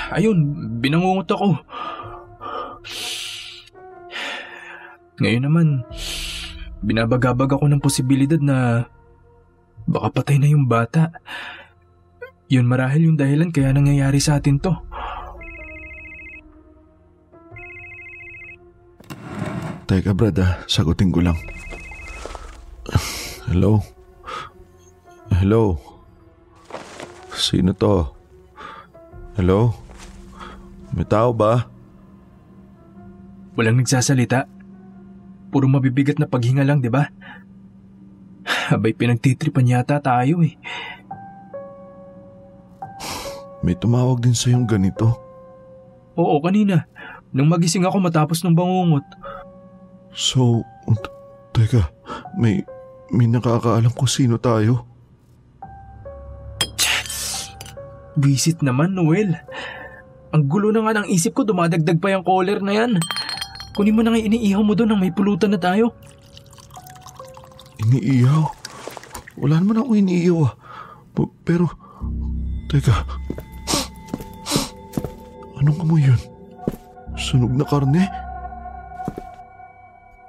Ayun, 0.10 0.42
binangungot 0.80 1.30
ako. 1.30 1.60
Ngayon 5.18 5.44
naman, 5.50 5.68
binabagabag 6.86 7.58
ako 7.58 7.66
ng 7.66 7.82
posibilidad 7.82 8.38
na 8.38 8.86
baka 9.90 10.22
patay 10.22 10.38
na 10.38 10.46
yung 10.46 10.70
bata. 10.70 11.10
Yun 12.54 12.70
marahil 12.70 13.10
yung 13.10 13.18
dahilan 13.18 13.50
kaya 13.50 13.74
nangyayari 13.74 14.22
sa 14.22 14.38
atin 14.38 14.62
to. 14.62 14.78
Teka 19.88 20.12
brad 20.14 20.38
ah, 20.44 20.62
sagutin 20.68 21.10
ko 21.10 21.24
lang. 21.24 21.40
Hello? 23.48 23.80
Hello? 25.32 25.80
Sino 27.32 27.72
to? 27.74 28.06
Hello? 29.40 29.72
May 30.92 31.08
tao 31.08 31.32
ba? 31.32 31.72
Walang 33.56 33.82
nagsasalita. 33.82 34.57
Puro 35.58 35.66
mabibigat 35.66 36.22
na 36.22 36.30
paghinga 36.30 36.62
lang, 36.62 36.86
di 36.86 36.94
ba? 36.94 37.10
Abay, 38.70 38.94
pinagtitripan 38.94 39.66
yata 39.66 39.98
tayo 39.98 40.46
eh. 40.46 40.54
May 43.66 43.74
tumawag 43.74 44.22
din 44.22 44.38
sa 44.38 44.54
yung 44.54 44.70
ganito. 44.70 45.18
Oo, 46.14 46.38
kanina. 46.46 46.86
Nang 47.34 47.50
magising 47.50 47.90
ako 47.90 47.98
matapos 47.98 48.46
ng 48.46 48.54
bangungot. 48.54 49.02
So, 50.14 50.62
t- 50.86 51.14
teka, 51.58 51.90
may, 52.38 52.62
may 53.10 53.26
nakakaalam 53.26 53.90
kung 53.98 54.06
sino 54.06 54.38
tayo. 54.38 54.86
Visit 58.14 58.62
naman, 58.62 58.94
Noel. 58.94 59.42
Ang 60.38 60.46
gulo 60.46 60.70
na 60.70 60.86
nga 60.86 61.02
ng 61.02 61.10
isip 61.10 61.34
ko, 61.34 61.42
dumadagdag 61.42 61.98
pa 61.98 62.14
yung 62.14 62.22
caller 62.22 62.62
na 62.62 62.78
yan. 62.78 63.02
Kunin 63.78 63.94
mo 63.94 64.02
na 64.02 64.10
nga 64.10 64.18
iniihaw 64.18 64.66
mo 64.66 64.74
doon 64.74 64.90
nang 64.90 65.02
may 65.06 65.14
pulutan 65.14 65.54
na 65.54 65.62
tayo. 65.62 65.94
Iniiyaw? 67.78 68.42
Wala 69.38 69.62
naman 69.62 69.86
ako 69.86 69.94
iniiyaw 69.94 70.38
ah. 70.50 70.54
P- 71.14 71.34
pero, 71.46 71.70
teka. 72.74 73.06
Anong 75.62 75.78
amoy 75.78 76.10
yun? 76.10 76.18
Sunog 77.22 77.54
na 77.54 77.70
karne? 77.70 78.10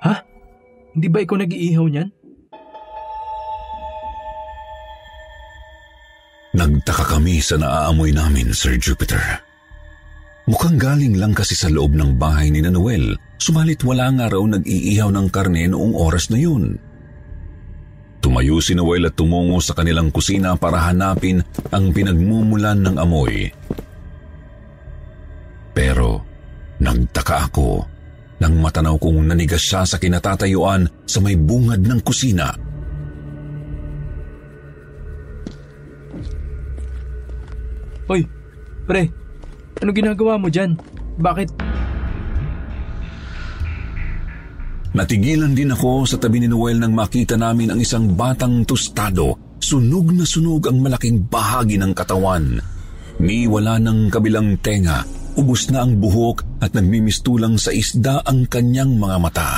Ha? 0.04 0.14
Hindi 0.92 1.08
ba 1.08 1.24
ikaw 1.24 1.40
nag-iihaw 1.40 1.88
niyan? 1.88 2.08
Nagtaka 6.52 7.16
kami 7.16 7.40
sa 7.40 7.56
naaamoy 7.56 8.12
namin, 8.12 8.52
Sir 8.52 8.76
Jupiter. 8.76 9.47
Mukhang 10.48 10.80
galing 10.80 11.20
lang 11.20 11.36
kasi 11.36 11.52
sa 11.52 11.68
loob 11.68 11.92
ng 11.92 12.16
bahay 12.16 12.48
ni 12.48 12.64
Noel, 12.64 13.20
subalit 13.36 13.84
wala 13.84 14.08
nga 14.16 14.32
raw 14.32 14.40
nag-iihaw 14.40 15.12
ng 15.12 15.28
karne 15.28 15.68
noong 15.68 15.92
oras 15.92 16.32
na 16.32 16.40
yun. 16.40 16.80
Tumayo 18.24 18.56
si 18.64 18.72
Noel 18.72 19.12
at 19.12 19.14
tumungo 19.14 19.60
sa 19.60 19.76
kanilang 19.76 20.08
kusina 20.08 20.56
para 20.56 20.88
hanapin 20.88 21.44
ang 21.68 21.92
pinagmumulan 21.92 22.80
ng 22.80 22.96
amoy. 22.96 23.52
Pero 25.76 26.24
nagtaka 26.80 27.52
ako 27.52 27.84
nang 28.40 28.56
matanaw 28.56 28.96
kong 28.96 29.28
nanigas 29.28 29.60
siya 29.60 29.84
sa 29.84 30.00
kinatatayuan 30.00 30.88
sa 31.04 31.20
may 31.20 31.36
bungad 31.36 31.84
ng 31.84 32.00
kusina. 32.00 32.56
Hoy, 38.08 38.24
pre, 38.88 39.27
ano 39.82 39.90
ginagawa 39.94 40.38
mo 40.38 40.50
dyan? 40.50 40.74
Bakit? 41.18 41.48
Natigilan 44.98 45.52
din 45.54 45.70
ako 45.70 46.08
sa 46.08 46.16
tabi 46.18 46.42
ni 46.42 46.48
Noel 46.50 46.80
nang 46.80 46.96
makita 46.96 47.38
namin 47.38 47.70
ang 47.70 47.78
isang 47.78 48.18
batang 48.18 48.66
tostado. 48.66 49.58
Sunog 49.58 50.10
na 50.14 50.24
sunog 50.24 50.66
ang 50.66 50.80
malaking 50.80 51.28
bahagi 51.28 51.76
ng 51.78 51.92
katawan. 51.92 52.58
Ni 53.18 53.50
wala 53.50 53.76
ng 53.82 54.08
kabilang 54.08 54.58
tenga, 54.62 55.02
ubos 55.34 55.70
na 55.70 55.82
ang 55.86 55.98
buhok 55.98 56.62
at 56.62 56.74
nagmimistulang 56.74 57.58
sa 57.58 57.74
isda 57.74 58.22
ang 58.22 58.46
kanyang 58.46 58.94
mga 58.96 59.16
mata. 59.18 59.50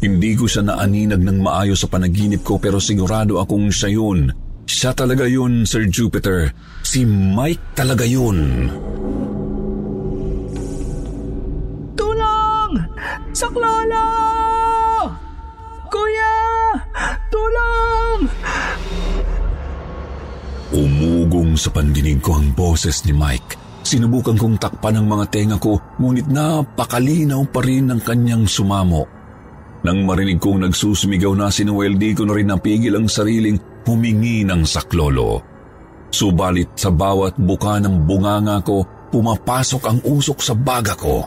Hindi 0.00 0.32
ko 0.34 0.48
siya 0.48 0.66
naaninag 0.66 1.22
ng 1.22 1.38
maayos 1.44 1.84
sa 1.84 1.88
panaginip 1.90 2.42
ko 2.42 2.58
pero 2.58 2.80
sigurado 2.80 3.38
akong 3.38 3.70
siya 3.70 3.94
yun. 3.94 4.32
Siya 4.64 4.94
talaga 4.94 5.26
yun, 5.26 5.66
Sir 5.66 5.90
Jupiter. 5.90 6.54
Si 6.90 7.06
Mike 7.06 7.78
talaga 7.78 8.02
yun. 8.02 8.66
Tulong! 11.94 12.72
Saklolo! 13.30 14.10
Kuya! 15.86 16.34
Tulong! 17.30 18.20
Umugong 20.74 21.54
sa 21.54 21.70
pandinig 21.70 22.18
ko 22.18 22.42
ang 22.42 22.50
boses 22.58 23.06
ni 23.06 23.14
Mike. 23.14 23.54
Sinubukan 23.86 24.34
kong 24.34 24.58
takpan 24.58 24.98
ang 24.98 25.06
mga 25.06 25.30
tenga 25.30 25.62
ko, 25.62 25.78
ngunit 25.94 26.26
napakalinaw 26.26 27.46
pa 27.54 27.62
rin 27.62 27.94
ang 27.94 28.02
kanyang 28.02 28.50
sumamo. 28.50 29.06
Nang 29.86 30.02
marinig 30.02 30.42
kong 30.42 30.66
nagsusumigaw 30.66 31.38
na 31.38 31.54
si 31.54 31.62
Noel, 31.62 31.94
di 31.94 32.18
ko 32.18 32.26
na 32.26 32.34
rin 32.34 32.50
napigil 32.50 32.98
ang 32.98 33.06
sariling 33.06 33.86
humingi 33.86 34.42
ng 34.42 34.66
saklolo. 34.66 35.49
Subalit 36.10 36.74
sa 36.74 36.90
bawat 36.90 37.38
buka 37.38 37.78
ng 37.78 38.02
bunganga 38.06 38.58
ko, 38.66 38.82
pumapasok 39.14 39.82
ang 39.86 39.98
usok 40.02 40.38
sa 40.42 40.54
baga 40.58 40.98
ko. 40.98 41.22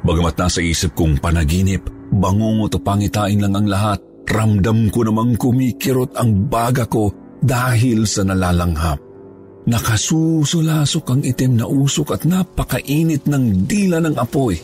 Bagamat 0.00 0.36
nasa 0.36 0.60
isip 0.60 0.96
kong 0.96 1.20
panaginip, 1.20 1.88
bangungot 2.12 2.76
o 2.76 2.78
pangitain 2.80 3.40
lang 3.40 3.56
ang 3.56 3.68
lahat, 3.68 4.00
ramdam 4.28 4.88
ko 4.92 5.04
namang 5.04 5.36
kumikirot 5.36 6.16
ang 6.16 6.48
baga 6.48 6.84
ko 6.88 7.12
dahil 7.40 8.04
sa 8.04 8.24
nalalanghap. 8.24 9.00
Nakasusulasok 9.68 11.04
ang 11.12 11.20
itim 11.20 11.60
na 11.60 11.66
usok 11.68 12.16
at 12.16 12.22
napakainit 12.24 13.28
ng 13.28 13.68
dila 13.68 14.00
ng 14.00 14.16
apoy. 14.16 14.56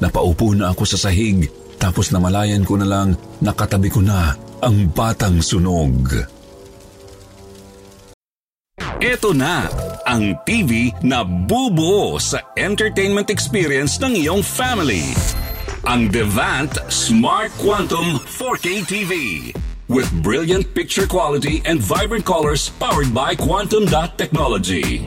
Napaupo 0.00 0.52
na 0.52 0.72
ako 0.72 0.84
sa 0.84 1.08
sahig 1.08 1.48
tapos 1.80 2.12
namalayan 2.12 2.64
ko 2.64 2.76
na 2.80 2.88
lang 2.88 3.16
nakatabi 3.40 3.88
ko 3.88 4.04
na 4.04 4.36
ang 4.60 4.92
batang 4.92 5.40
sunog. 5.40 6.33
Ito 9.04 9.36
na 9.36 9.68
ang 10.08 10.32
TV 10.48 10.88
na 11.04 11.28
bubuo 11.28 12.16
sa 12.16 12.40
entertainment 12.56 13.28
experience 13.28 14.00
ng 14.00 14.16
iyong 14.16 14.40
family. 14.40 15.12
Ang 15.84 16.08
Devant 16.08 16.72
Smart 16.88 17.52
Quantum 17.60 18.16
4K 18.24 18.80
TV 18.88 19.12
with 19.92 20.08
brilliant 20.24 20.72
picture 20.72 21.04
quality 21.04 21.60
and 21.68 21.84
vibrant 21.84 22.24
colors 22.24 22.72
powered 22.80 23.12
by 23.12 23.36
Quantum 23.36 23.84
Dot 23.84 24.16
Technology. 24.16 25.04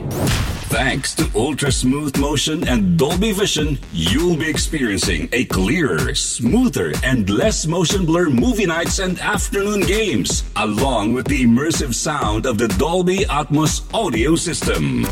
Thanks 0.68 1.14
to 1.14 1.26
ultra 1.34 1.72
smooth 1.72 2.18
motion 2.18 2.68
and 2.68 2.98
Dolby 2.98 3.32
Vision, 3.32 3.78
you'll 3.90 4.36
be 4.36 4.50
experiencing 4.50 5.26
a 5.32 5.46
clearer, 5.46 6.14
smoother, 6.14 6.92
and 7.02 7.28
less 7.30 7.66
motion 7.66 8.04
blur 8.04 8.28
movie 8.28 8.66
nights 8.66 8.98
and 8.98 9.18
afternoon 9.20 9.80
games, 9.80 10.44
along 10.56 11.14
with 11.14 11.26
the 11.26 11.42
immersive 11.42 11.94
sound 11.94 12.44
of 12.44 12.58
the 12.58 12.68
Dolby 12.68 13.20
Atmos 13.20 13.82
audio 13.94 14.36
system. 14.36 15.06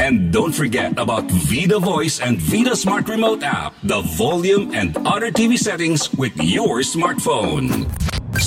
And 0.00 0.32
don't 0.32 0.52
forget 0.52 0.98
about 0.98 1.30
Vida 1.30 1.78
Voice 1.78 2.20
and 2.20 2.40
Vida 2.40 2.74
Smart 2.74 3.08
Remote 3.08 3.44
app, 3.44 3.74
the 3.84 4.00
volume 4.00 4.74
and 4.74 4.96
other 5.06 5.30
TV 5.30 5.56
settings 5.56 6.12
with 6.14 6.36
your 6.42 6.80
smartphone. 6.80 7.86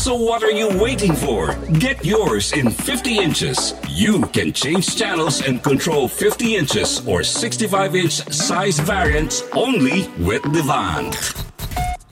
So 0.01 0.15
what 0.15 0.41
are 0.41 0.49
you 0.49 0.67
waiting 0.81 1.13
for? 1.13 1.53
Get 1.77 2.03
yours 2.03 2.53
in 2.53 2.71
50 2.71 3.19
inches. 3.19 3.75
You 3.87 4.23
can 4.33 4.51
change 4.51 4.95
channels 4.95 5.43
and 5.43 5.61
control 5.61 6.07
50 6.07 6.55
inches 6.55 7.05
or 7.07 7.21
65 7.21 7.95
inch 7.95 8.13
size 8.33 8.79
variants 8.79 9.43
only 9.53 10.07
with 10.17 10.41
Devant. 10.53 11.50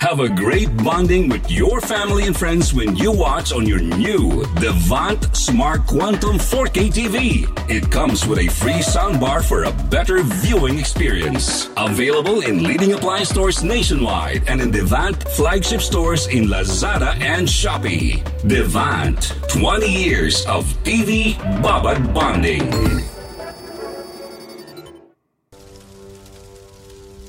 Have 0.01 0.21
a 0.21 0.29
great 0.29 0.75
bonding 0.77 1.27
with 1.27 1.51
your 1.51 1.81
family 1.81 2.25
and 2.25 2.35
friends 2.35 2.73
when 2.73 2.95
you 2.95 3.11
watch 3.11 3.51
on 3.51 3.67
your 3.67 3.81
new 3.81 4.45
Devant 4.55 5.35
Smart 5.35 5.85
Quantum 5.87 6.37
4K 6.37 6.89
TV. 6.89 7.69
It 7.69 7.91
comes 7.91 8.25
with 8.25 8.39
a 8.39 8.47
free 8.47 8.79
soundbar 8.79 9.43
for 9.43 9.65
a 9.65 9.71
better 9.89 10.23
viewing 10.23 10.79
experience. 10.79 11.69
Available 11.75 12.41
in 12.41 12.63
leading 12.63 12.93
appliance 12.93 13.29
stores 13.29 13.61
nationwide 13.61 14.47
and 14.47 14.61
in 14.61 14.71
Devant 14.71 15.21
flagship 15.31 15.81
stores 15.81 16.27
in 16.27 16.45
Lazada 16.45 17.13
and 17.19 17.45
Shopee. 17.45 18.23
Devant, 18.47 19.33
20 19.49 19.85
years 19.85 20.45
of 20.45 20.65
TV 20.85 21.33
Babad 21.61 22.13
bonding. 22.13 23.03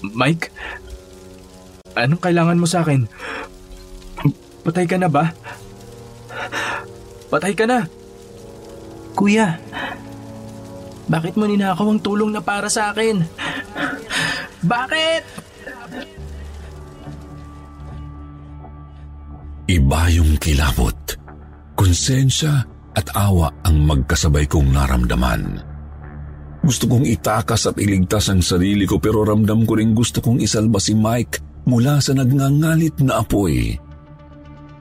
Mike, 0.03 0.51
anong 1.97 2.23
kailangan 2.23 2.61
mo 2.61 2.67
sa 2.67 2.83
akin? 2.83 3.07
Patay 4.67 4.87
ka 4.87 4.97
na 5.01 5.09
ba? 5.09 5.33
Patay 7.31 7.55
ka 7.55 7.65
na! 7.65 7.87
Kuya, 9.15 9.59
bakit 11.11 11.35
mo 11.35 11.51
ninakaw 11.51 11.91
ang 11.91 11.99
tulong 11.99 12.31
na 12.31 12.39
para 12.39 12.71
sa 12.71 12.95
akin? 12.95 13.27
Bakit? 14.63 15.23
Iba 19.71 20.03
yung 20.15 20.39
kilabot. 20.39 20.95
Konsensya 21.75 22.63
at 22.95 23.07
awa 23.15 23.51
ang 23.67 23.87
magkasabay 23.87 24.47
kong 24.47 24.71
naramdaman. 24.71 25.63
Gusto 26.61 26.87
kong 26.87 27.09
itakas 27.09 27.67
at 27.67 27.81
iligtas 27.81 28.29
ang 28.29 28.45
sarili 28.45 28.85
ko 28.85 29.01
pero 29.01 29.25
ramdam 29.25 29.65
ko 29.65 29.81
rin 29.81 29.97
gusto 29.97 30.21
kong 30.21 30.45
isalba 30.45 30.79
si 30.79 30.93
Mike 30.93 31.50
mula 31.71 32.03
sa 32.03 32.11
nagngangalit 32.19 32.99
na 33.07 33.23
apoy. 33.23 33.79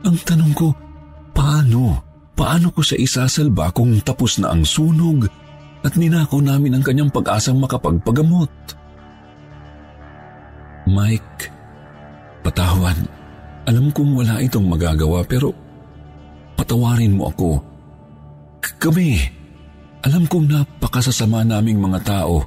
Ang 0.02 0.18
tanong 0.26 0.54
ko, 0.58 0.74
paano? 1.38 2.02
Paano 2.34 2.72
ko 2.72 2.82
siya 2.82 3.04
isasalba 3.04 3.70
kung 3.76 4.00
tapos 4.00 4.40
na 4.42 4.56
ang 4.56 4.64
sunog 4.64 5.28
at 5.84 5.94
ninakaw 5.94 6.40
namin 6.40 6.80
ang 6.80 6.84
kanyang 6.84 7.12
pag-asang 7.12 7.60
makapagpagamot? 7.60 8.52
Mike, 10.90 11.52
patawad. 12.42 12.98
Alam 13.70 13.94
kong 13.94 14.18
wala 14.18 14.42
itong 14.42 14.66
magagawa 14.66 15.22
pero 15.28 15.54
patawarin 16.58 17.14
mo 17.14 17.30
ako. 17.30 17.62
Kami, 18.80 19.20
alam 20.00 20.24
kong 20.26 20.48
napakasasama 20.48 21.44
naming 21.44 21.78
mga 21.78 22.00
tao. 22.08 22.40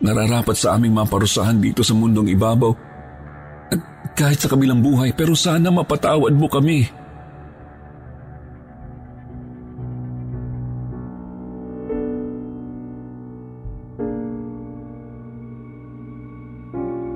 Nararapat 0.00 0.56
sa 0.56 0.80
aming 0.80 0.96
maparusahan 0.96 1.60
dito 1.60 1.84
sa 1.84 1.92
mundong 1.92 2.32
ibabaw. 2.32 2.72
Kahit 4.20 4.36
sa 4.36 4.52
kabilang 4.52 4.84
buhay, 4.84 5.16
pero 5.16 5.32
sana 5.32 5.72
mapatawad 5.72 6.36
mo 6.36 6.44
kami. 6.44 6.84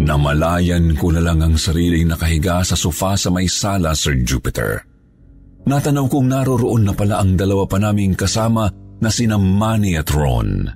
Namalayan 0.01 0.97
ko 0.97 1.12
na 1.12 1.21
lang 1.21 1.45
ang 1.45 1.61
sariling 1.61 2.09
nakahiga 2.09 2.64
sa 2.64 2.73
sofa 2.73 3.21
sa 3.21 3.29
may 3.29 3.53
sala, 3.53 3.93
Sir 3.93 4.25
Jupiter. 4.25 4.81
Natanaw 5.69 6.09
kong 6.09 6.29
naroroon 6.33 6.88
na 6.88 6.97
pala 6.97 7.21
ang 7.21 7.37
dalawa 7.37 7.69
pa 7.69 7.77
naming 7.77 8.17
kasama 8.17 8.64
na 9.05 9.12
sina 9.12 9.37
Manny 9.37 10.01
at 10.01 10.09
Ron. 10.09 10.73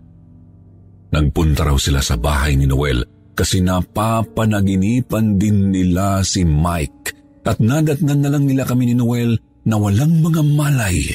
Nagpunta 1.09 1.65
raw 1.65 1.77
sila 1.81 2.05
sa 2.05 2.21
bahay 2.21 2.53
ni 2.53 2.69
Noel 2.69 3.18
kasi 3.39 3.63
napapanaginipan 3.63 5.39
din 5.39 5.71
nila 5.71 6.27
si 6.27 6.43
Mike 6.43 7.15
at 7.47 7.63
nadatnan 7.63 8.19
na 8.19 8.35
lang 8.35 8.51
nila 8.51 8.67
kami 8.67 8.91
ni 8.91 8.95
Noel 8.99 9.39
na 9.63 9.79
walang 9.79 10.19
mga 10.19 10.43
malay 10.43 11.07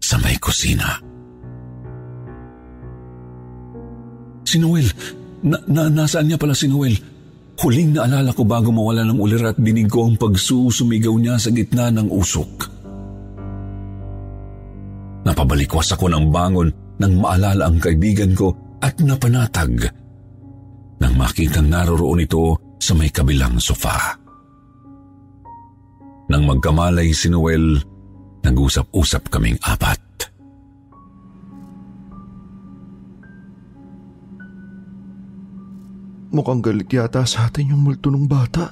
sa 0.00 0.16
may 0.24 0.40
kusina. 0.40 0.96
Si 4.48 4.56
Noel, 4.56 4.88
na, 5.44 5.60
na, 5.68 5.92
nasaan 5.92 6.32
niya 6.32 6.40
pala 6.40 6.56
si 6.56 6.64
Noel? 6.66 6.96
Huling 7.60 7.92
naalala 7.92 8.32
ko 8.32 8.42
bago 8.48 8.72
mawala 8.72 9.04
ng 9.04 9.20
ulir 9.20 9.52
at 9.52 9.60
dinig 9.60 9.92
ko 9.92 10.08
ang 10.08 10.16
pagsusumigaw 10.16 11.12
niya 11.20 11.36
sa 11.36 11.52
gitna 11.52 11.92
ng 11.92 12.08
usok. 12.08 12.52
Napabalikwas 15.28 15.92
ako 15.92 16.08
ng 16.08 16.32
bangon 16.32 16.72
nang 16.96 17.20
maalala 17.20 17.68
ang 17.68 17.76
kaibigan 17.76 18.32
ko 18.32 18.56
at 18.80 18.96
napanatag 19.04 19.99
nang 21.00 21.16
makitang 21.16 21.66
naroroon 21.66 22.22
ito 22.22 22.76
sa 22.76 22.92
may 22.92 23.08
kabilang 23.08 23.56
sofa. 23.56 24.20
Nang 26.30 26.46
magkamalay 26.46 27.10
si 27.10 27.26
Noel, 27.32 27.80
nag-usap-usap 28.44 29.32
kaming 29.32 29.58
apat. 29.64 29.98
Mukhang 36.30 36.62
galit 36.62 36.86
yata 36.86 37.26
sa 37.26 37.50
atin 37.50 37.74
yung 37.74 37.82
multo 37.82 38.06
ng 38.06 38.30
bata. 38.30 38.70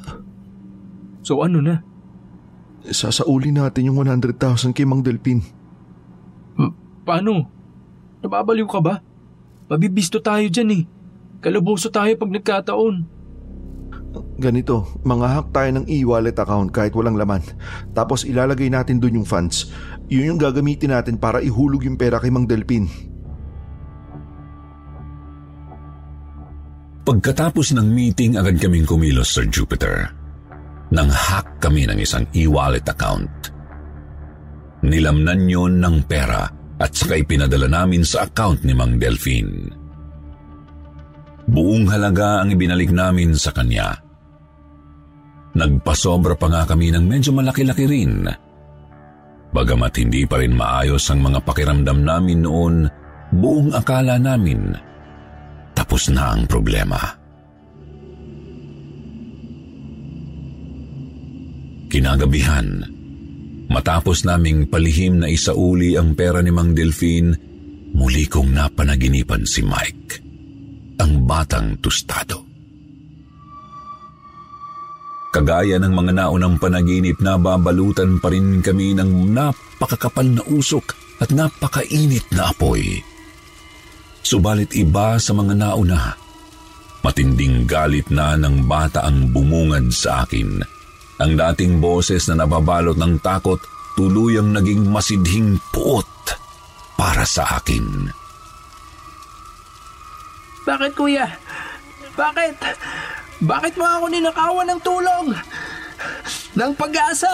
So 1.27 1.43
ano 1.43 1.59
na? 1.59 1.83
Sasauli 2.87 3.51
natin 3.51 3.91
yung 3.91 3.99
100,000 4.07 4.71
kay 4.71 4.87
Mang 4.87 5.03
Delpin. 5.03 5.43
Pa- 5.43 6.63
hmm, 6.63 6.73
paano? 7.03 7.33
Nababaliw 8.23 8.69
ka 8.71 8.79
ba? 8.79 9.03
Mabibisto 9.67 10.23
tayo 10.23 10.47
dyan 10.47 10.71
eh. 10.71 10.83
Kalaboso 11.39 11.89
tayo 11.95 12.11
pag 12.19 12.31
nagkataon. 12.35 13.19
Ganito, 14.39 14.87
mga 15.03 15.27
hack 15.35 15.49
tayo 15.55 15.71
ng 15.79 15.87
e-wallet 15.87 16.35
account 16.35 16.71
kahit 16.75 16.95
walang 16.95 17.19
laman. 17.19 17.43
Tapos 17.95 18.27
ilalagay 18.27 18.71
natin 18.71 18.99
dun 18.99 19.23
yung 19.23 19.29
funds. 19.29 19.71
Yun 20.11 20.35
yung 20.35 20.41
gagamitin 20.41 20.95
natin 20.95 21.19
para 21.19 21.43
ihulog 21.43 21.87
yung 21.87 21.99
pera 21.99 22.19
kay 22.19 22.31
Mang 22.31 22.47
Delpin. 22.47 22.87
Pagkatapos 27.07 27.73
ng 27.73 27.89
meeting, 27.89 28.37
agad 28.37 28.61
kaming 28.61 28.85
kumilos, 28.85 29.33
Sir 29.33 29.49
Jupiter. 29.49 30.13
Nang 30.93 31.09
hack 31.09 31.57
kami 31.57 31.89
ng 31.89 31.99
isang 32.01 32.29
e-wallet 32.37 32.85
account. 32.85 33.55
Nilamnan 34.85 35.49
yon 35.49 35.81
ng 35.81 36.05
pera 36.05 36.45
at 36.79 36.91
saka 36.95 37.19
ipinadala 37.19 37.67
namin 37.67 38.05
sa 38.05 38.29
account 38.29 38.63
ni 38.63 38.77
Mang 38.77 39.01
Delphine. 39.01 39.78
Buong 41.49 41.89
halaga 41.89 42.45
ang 42.45 42.53
ibinalik 42.53 42.93
namin 42.93 43.33
sa 43.33 43.51
kanya. 43.57 43.97
Nagpasobra 45.57 46.37
pa 46.37 46.47
nga 46.53 46.63
kami 46.69 46.93
ng 46.93 47.05
medyo 47.09 47.33
malaki-laki 47.33 47.89
rin. 47.89 48.29
Bagamat 49.49 49.93
hindi 49.97 50.29
pa 50.29 50.39
rin 50.39 50.53
maayos 50.53 51.09
ang 51.09 51.25
mga 51.25 51.41
pakiramdam 51.41 52.05
namin 52.05 52.45
noon, 52.45 52.75
buong 53.33 53.73
akala 53.73 54.21
namin 54.21 54.89
tapos 55.79 56.11
na 56.11 56.37
ang 56.37 56.45
problema. 56.45 56.99
Kinagabihan, 61.89 62.85
matapos 63.73 64.27
naming 64.29 64.69
palihim 64.69 65.25
na 65.25 65.33
isauli 65.33 65.97
ang 65.97 66.13
pera 66.13 66.45
ni 66.45 66.53
Mang 66.53 66.77
Delphine, 66.77 67.33
muli 67.97 68.29
kong 68.29 68.53
napanaginipan 68.53 69.49
si 69.49 69.65
Mike, 69.65 70.28
ang 70.99 71.25
batang 71.25 71.79
tustado. 71.81 72.45
Kagaya 75.29 75.77
ng 75.79 75.93
mga 75.93 76.13
naunang 76.19 76.57
panaginip 76.57 77.21
na 77.21 77.37
babalutan 77.37 78.17
pa 78.19 78.33
rin 78.33 78.65
kami 78.65 78.97
ng 78.97 79.31
napakakapal 79.31 80.25
na 80.25 80.43
usok 80.49 80.97
at 81.21 81.31
napakainit 81.31 82.25
na 82.33 82.49
apoy. 82.51 83.05
Subalit 84.25 84.73
iba 84.75 85.21
sa 85.21 85.37
mga 85.37 85.55
nauna. 85.55 86.17
Matinding 87.05 87.69
galit 87.69 88.11
na 88.11 88.35
ng 88.35 88.67
bata 88.67 89.07
ang 89.07 89.31
bumungad 89.31 89.95
sa 89.95 90.27
akin. 90.27 90.59
Ang 91.23 91.33
dating 91.39 91.79
boses 91.79 92.27
na 92.31 92.43
nababalot 92.43 92.99
ng 92.99 93.23
takot 93.23 93.63
tuluyang 93.95 94.55
naging 94.55 94.87
masidhing 94.91 95.59
puot 95.71 96.07
para 96.99 97.23
sa 97.23 97.63
akin. 97.63 98.11
Bakit 100.69 100.93
kuya? 100.93 101.25
Bakit? 102.13 102.55
Bakit 103.41 103.73
mo 103.81 103.89
ako 103.89 104.05
ninakawan 104.13 104.69
ng 104.69 104.81
tulong? 104.85 105.33
Ng 106.53 106.73
pag-asa? 106.77 107.31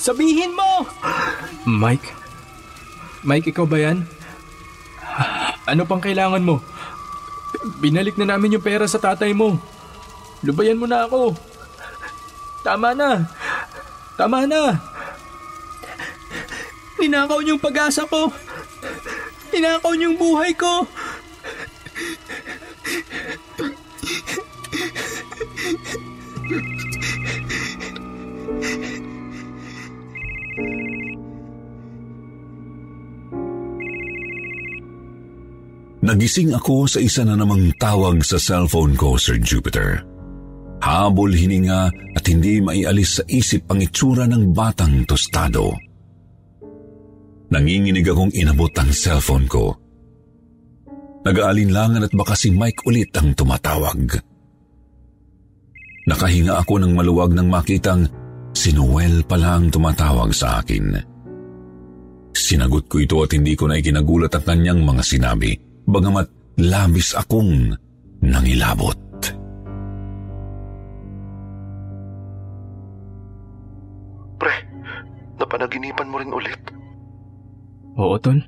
Sabihin 0.00 0.56
mo! 0.56 0.88
Mike? 1.68 2.16
Mike, 3.28 3.52
ikaw 3.52 3.68
ba 3.68 3.76
yan? 3.76 4.08
Ano 5.68 5.84
pang 5.84 6.00
kailangan 6.00 6.40
mo? 6.40 6.64
Binalik 7.84 8.16
na 8.16 8.32
namin 8.32 8.56
yung 8.56 8.64
pera 8.64 8.88
sa 8.88 8.96
tatay 8.96 9.36
mo. 9.36 9.60
Lubayan 10.40 10.80
mo 10.80 10.88
na 10.88 11.04
ako. 11.04 11.36
Tama 12.64 12.96
na. 12.96 13.28
Tama 14.16 14.48
na. 14.48 14.80
Ninakaw 16.96 17.44
niyong 17.44 17.60
pag-asa 17.60 18.08
ko. 18.08 18.32
Ninakaw 19.52 19.92
niyong 19.92 20.16
buhay 20.16 20.56
ko. 20.56 20.88
Nagising 36.08 36.56
ako 36.56 36.88
sa 36.88 37.04
isa 37.04 37.20
na 37.20 37.36
namang 37.36 37.68
tawag 37.76 38.24
sa 38.24 38.40
cellphone 38.40 38.96
ko, 38.96 39.20
Sir 39.20 39.36
Jupiter. 39.36 40.00
Habol 40.80 41.36
hininga 41.36 41.92
at 42.16 42.24
hindi 42.24 42.64
maialis 42.64 43.20
sa 43.20 43.24
isip 43.28 43.68
ang 43.68 43.84
itsura 43.84 44.24
ng 44.24 44.56
batang 44.56 45.04
tostado. 45.04 45.68
Nanginginig 47.52 48.08
akong 48.08 48.32
inabot 48.32 48.72
ang 48.80 48.88
cellphone 48.88 49.44
ko. 49.52 49.76
Nag-aalinlangan 51.28 52.08
at 52.08 52.12
baka 52.16 52.32
si 52.32 52.56
Mike 52.56 52.88
ulit 52.88 53.12
ang 53.12 53.36
tumatawag. 53.36 54.08
Nakahinga 56.08 56.56
ako 56.56 56.88
ng 56.88 56.92
maluwag 56.96 57.36
nang 57.36 57.52
makitang 57.52 58.08
si 58.56 58.72
Noel 58.72 59.28
pala 59.28 59.60
ang 59.60 59.68
tumatawag 59.68 60.32
sa 60.32 60.64
akin. 60.64 60.88
Sinagot 62.32 62.88
ko 62.88 62.96
ito 62.96 63.20
at 63.20 63.36
hindi 63.36 63.52
ko 63.52 63.68
na 63.68 63.76
ikinagulat 63.76 64.32
ang 64.32 64.44
kanyang 64.48 64.80
mga 64.80 65.04
sinabi 65.04 65.67
bagamat 65.88 66.28
labis 66.60 67.16
akong 67.16 67.72
nangilabot. 68.20 68.96
Pre, 74.38 74.54
napanaginipan 75.40 76.08
mo 76.12 76.16
rin 76.20 76.30
ulit. 76.30 76.60
Oo, 77.98 78.14
Tol. 78.20 78.38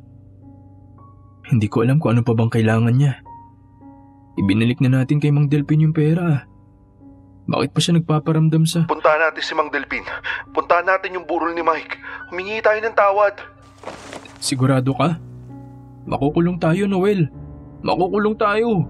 Hindi 1.50 1.66
ko 1.66 1.82
alam 1.82 1.98
kung 1.98 2.14
ano 2.14 2.22
pa 2.22 2.36
bang 2.36 2.52
kailangan 2.52 2.94
niya. 2.94 3.18
Ibinalik 4.38 4.78
na 4.78 5.02
natin 5.02 5.18
kay 5.18 5.34
Mang 5.34 5.50
Delpin 5.50 5.82
yung 5.82 5.96
pera. 5.96 6.46
Bakit 7.50 7.74
pa 7.74 7.80
siya 7.82 7.98
nagpaparamdam 7.98 8.62
sa... 8.62 8.86
Puntahan 8.86 9.26
natin 9.26 9.42
si 9.42 9.52
Mang 9.58 9.74
Delpin. 9.74 10.06
Puntahan 10.54 10.86
natin 10.86 11.18
yung 11.18 11.26
burol 11.26 11.50
ni 11.50 11.66
Mike. 11.66 11.98
Humingi 12.30 12.62
tayo 12.62 12.78
ng 12.78 12.94
tawad. 12.94 13.34
Sigurado 14.38 14.94
ka? 14.94 15.18
Makukulong 16.10 16.58
tayo, 16.58 16.90
Noel. 16.90 17.30
Makukulong 17.86 18.34
tayo. 18.34 18.82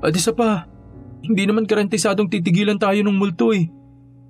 At 0.00 0.16
isa 0.16 0.32
pa, 0.32 0.64
hindi 1.20 1.44
naman 1.44 1.68
garantisadong 1.68 2.32
titigilan 2.32 2.80
tayo 2.80 3.04
ng 3.04 3.12
multo 3.12 3.52
eh. 3.52 3.68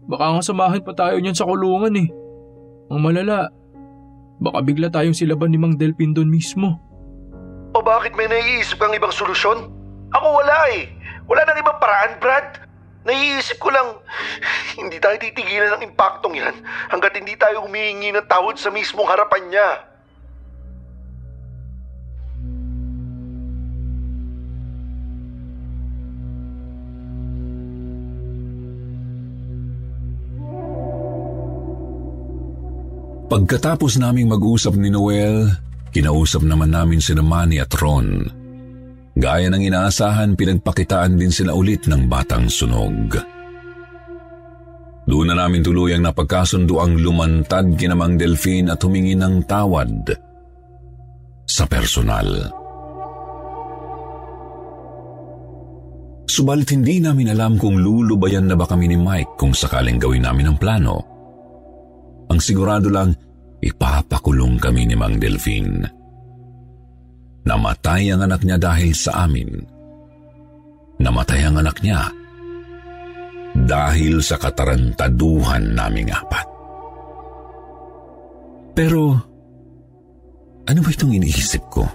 Baka 0.09 0.35
nga 0.35 0.43
samahan 0.43 0.83
pa 0.83 0.97
tayo 0.99 1.15
niyan 1.23 1.39
sa 1.39 1.47
kulungan 1.47 1.95
eh. 1.95 2.09
Ang 2.91 3.01
malala, 3.05 3.55
baka 4.43 4.59
bigla 4.67 4.91
tayong 4.91 5.15
silaban 5.15 5.55
ni 5.55 5.61
Mang 5.61 5.79
Delpin 5.79 6.11
doon 6.11 6.27
mismo. 6.27 6.81
O 7.77 7.85
bakit 7.85 8.17
may 8.19 8.27
naiisip 8.27 8.81
kang 8.81 8.97
ibang 8.97 9.13
solusyon? 9.13 9.71
Ako 10.11 10.27
wala 10.43 10.59
eh. 10.75 10.89
Wala 11.29 11.45
nang 11.45 11.61
ibang 11.61 11.77
paraan, 11.79 12.17
Brad. 12.19 12.67
Naiisip 13.05 13.61
ko 13.61 13.69
lang, 13.69 14.01
hindi 14.81 14.97
tayo 14.99 15.21
titigilan 15.21 15.77
ng 15.79 15.93
impaktong 15.93 16.35
yan 16.35 16.57
hanggat 16.89 17.15
hindi 17.15 17.37
tayo 17.37 17.63
humihingi 17.69 18.11
ng 18.17 18.27
tawad 18.27 18.57
sa 18.57 18.73
mismong 18.73 19.07
harapan 19.07 19.53
niya. 19.53 19.69
Pagkatapos 33.29 34.01
naming 34.01 34.33
mag-usap 34.33 34.73
ni 34.81 34.89
Noel, 34.89 35.53
kinausap 35.93 36.41
naman 36.49 36.73
namin 36.73 36.97
si 36.97 37.13
Manny 37.13 37.61
at 37.61 37.69
Ron. 37.77 38.25
Gaya 39.13 39.53
ng 39.53 39.63
inaasahan, 39.69 40.33
pinagpakitaan 40.33 41.21
din 41.21 41.29
sila 41.29 41.53
ulit 41.53 41.85
ng 41.85 42.09
batang 42.09 42.49
sunog. 42.49 43.21
Doon 45.09 45.29
na 45.29 45.45
namin 45.45 45.61
tuluyang 45.65 46.05
napagkasundo 46.05 46.81
ang 46.81 46.97
lumantad 46.97 47.77
kinamang 47.77 48.21
Delphine 48.21 48.73
at 48.73 48.81
humingi 48.85 49.17
ng 49.17 49.45
tawad 49.45 50.09
sa 51.49 51.65
personal. 51.65 52.29
Subalit 56.29 56.69
hindi 56.77 57.01
namin 57.01 57.33
alam 57.33 57.57
kung 57.57 57.81
lulubayan 57.81 58.45
na 58.45 58.57
ba 58.57 58.69
kami 58.69 58.93
ni 58.93 59.01
Mike 59.01 59.41
kung 59.41 59.57
sakaling 59.57 59.97
gawin 59.97 60.29
namin 60.29 60.53
ang 60.53 60.57
plano. 60.61 61.08
Ang 62.29 62.39
sigurado 62.41 62.93
lang, 62.93 63.13
ipapakulong 63.65 64.61
kami 64.61 64.89
ni 64.89 64.95
Mang 64.95 65.17
Delphine. 65.17 65.85
Namatay 67.49 68.13
ang 68.13 68.29
anak 68.29 68.45
niya 68.45 68.61
dahil 68.61 68.93
sa 68.93 69.25
amin. 69.25 69.49
Namatay 71.01 71.41
ang 71.49 71.57
anak 71.57 71.81
niya 71.81 72.13
dahil 73.65 74.21
sa 74.21 74.37
katarantaduhan 74.37 75.73
naming 75.73 76.13
apat. 76.13 76.47
Pero, 78.77 79.17
ano 80.69 80.79
ba 80.85 80.91
itong 80.93 81.17
iniisip 81.17 81.65
ko? 81.73 81.89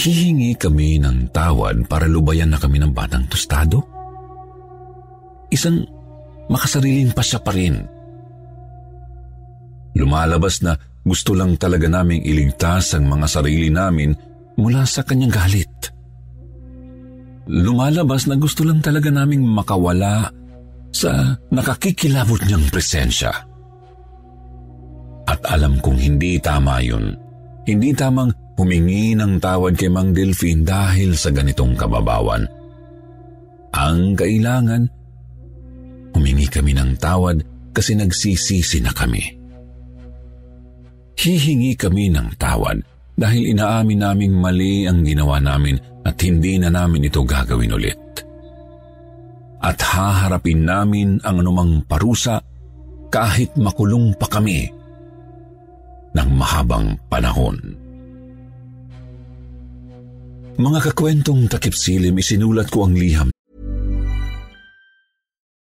hihingi 0.00 0.56
kami 0.56 0.96
ng 0.96 1.28
tawad 1.28 1.84
para 1.84 2.08
lubayan 2.08 2.48
na 2.48 2.56
kami 2.56 2.80
ng 2.80 2.92
batang 2.96 3.28
tostado? 3.28 3.84
Isang 5.52 5.84
makasariling 6.48 7.12
pasya 7.12 7.44
pa 7.44 7.52
rin. 7.52 7.84
Lumalabas 9.96 10.62
na 10.62 10.78
gusto 11.00 11.32
lang 11.32 11.56
talaga 11.56 11.88
naming 11.88 12.22
iligtas 12.22 12.92
ang 12.94 13.08
mga 13.08 13.26
sarili 13.26 13.72
namin 13.72 14.12
mula 14.60 14.84
sa 14.84 15.00
kanyang 15.02 15.32
galit. 15.32 15.72
Lumalabas 17.50 18.30
na 18.30 18.38
gusto 18.38 18.62
lang 18.62 18.78
talaga 18.78 19.10
naming 19.10 19.42
makawala 19.42 20.30
sa 20.94 21.34
nakakikilabot 21.50 22.38
niyang 22.46 22.68
presensya. 22.68 23.32
At 25.26 25.40
alam 25.48 25.80
kong 25.80 25.98
hindi 25.98 26.38
tama 26.38 26.78
yun. 26.84 27.16
Hindi 27.66 27.90
tamang 27.96 28.30
humingi 28.58 29.16
ng 29.16 29.40
tawad 29.40 29.74
kay 29.78 29.88
Mang 29.88 30.12
Delphine 30.12 30.62
dahil 30.62 31.16
sa 31.16 31.32
ganitong 31.32 31.74
kababawan. 31.74 32.44
Ang 33.70 34.18
kailangan, 34.18 34.82
humingi 36.12 36.46
kami 36.50 36.74
ng 36.74 36.98
tawad 36.98 37.40
kasi 37.70 37.94
nagsisisi 37.94 38.82
na 38.82 38.90
kami. 38.90 39.39
Hihingi 41.20 41.76
kami 41.76 42.08
ng 42.08 42.32
tawad 42.40 42.80
dahil 43.12 43.52
inaamin 43.52 44.00
naming 44.00 44.32
mali 44.40 44.88
ang 44.88 45.04
ginawa 45.04 45.36
namin 45.36 45.76
at 46.00 46.16
hindi 46.24 46.56
na 46.56 46.72
namin 46.72 47.12
ito 47.12 47.20
gagawin 47.20 47.76
ulit. 47.76 48.00
At 49.60 49.76
haharapin 49.76 50.64
namin 50.64 51.20
ang 51.20 51.44
anumang 51.44 51.84
parusa 51.84 52.40
kahit 53.12 53.52
makulong 53.60 54.16
pa 54.16 54.32
kami 54.32 54.72
ng 56.16 56.30
mahabang 56.32 56.96
panahon. 57.12 57.76
Mga 60.56 60.80
kakwentong 60.88 61.52
takipsilim, 61.52 62.16
isinulat 62.16 62.72
ko 62.72 62.88
ang 62.88 62.96
liham. 62.96 63.28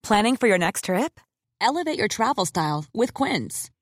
Planning 0.06 0.38
for 0.38 0.46
your 0.46 0.62
next 0.62 0.86
trip? 0.86 1.18
Elevate 1.58 1.98
your 1.98 2.10
travel 2.10 2.46
style 2.46 2.86
with 2.94 3.18
Quince. 3.18 3.74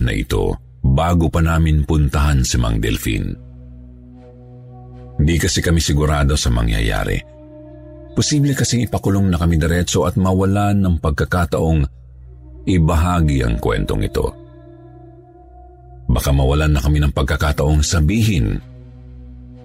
Na 0.00 0.12
ito, 0.16 0.56
bago 0.80 1.28
pa 1.28 1.44
namin 1.44 1.84
puntahan 1.84 2.40
si 2.40 2.56
Mang 2.56 2.80
Delphine. 2.80 3.36
Di 5.20 5.36
kasi 5.36 5.60
kami 5.60 5.84
sigurado 5.84 6.32
sa 6.40 6.48
mangyayari. 6.48 7.20
Posible 8.16 8.56
kasing 8.56 8.88
ipakulong 8.88 9.28
na 9.28 9.36
kami 9.36 9.60
diretso 9.60 10.08
at 10.08 10.16
mawalan 10.16 10.80
ng 10.80 10.96
pagkakataong 10.98 11.84
ibahagi 12.64 13.44
ang 13.44 13.60
kwentong 13.60 14.02
ito. 14.02 14.26
Baka 16.10 16.32
mawalan 16.34 16.74
na 16.74 16.80
kami 16.82 16.98
ng 17.04 17.12
pagkakataong 17.12 17.84
sabihin 17.84 18.58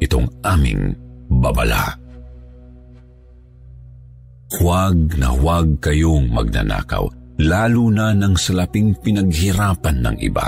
itong 0.04 0.28
aming 0.45 0.93
babala. 1.32 1.98
Huwag 4.62 5.17
na 5.17 5.34
huwag 5.34 5.82
kayong 5.82 6.30
magnanakaw, 6.30 7.10
lalo 7.41 7.91
na 7.91 8.15
ng 8.15 8.36
salaping 8.39 8.95
pinaghirapan 8.95 9.98
ng 10.00 10.17
iba. 10.24 10.48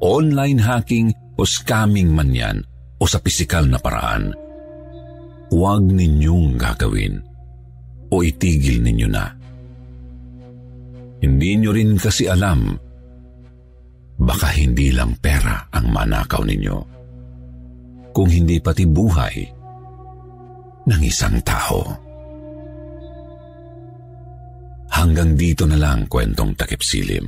Online 0.00 0.60
hacking 0.60 1.08
o 1.36 1.44
scamming 1.44 2.12
man 2.12 2.32
yan 2.32 2.56
o 2.96 3.04
sa 3.04 3.20
pisikal 3.20 3.64
na 3.68 3.76
paraan, 3.76 4.32
huwag 5.52 5.84
ninyong 5.84 6.56
gagawin 6.56 7.20
o 8.08 8.24
itigil 8.24 8.80
ninyo 8.80 9.08
na. 9.08 9.24
Hindi 11.20 11.50
nyo 11.60 11.70
rin 11.72 11.96
kasi 11.96 12.28
alam, 12.28 12.76
baka 14.20 14.48
hindi 14.56 14.92
lang 14.92 15.16
pera 15.20 15.68
ang 15.72 15.92
manakaw 15.92 16.44
ninyo, 16.44 16.76
kung 18.12 18.28
hindi 18.32 18.60
pati 18.60 18.84
buhay 18.88 19.36
ng 20.88 21.00
isang 21.04 21.36
tao. 21.44 22.05
Hanggang 24.92 25.34
dito 25.34 25.66
na 25.66 25.76
lang 25.76 26.06
kwentong 26.06 26.54
takipsilim. 26.56 27.26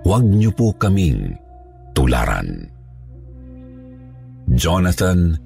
Huwag 0.00 0.24
niyo 0.24 0.50
po 0.56 0.72
kaming 0.74 1.36
tularan. 1.92 2.70
Jonathan 4.50 5.36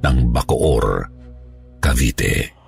ng 0.00 0.18
Bacoor, 0.32 0.86
Cavite. 1.82 2.59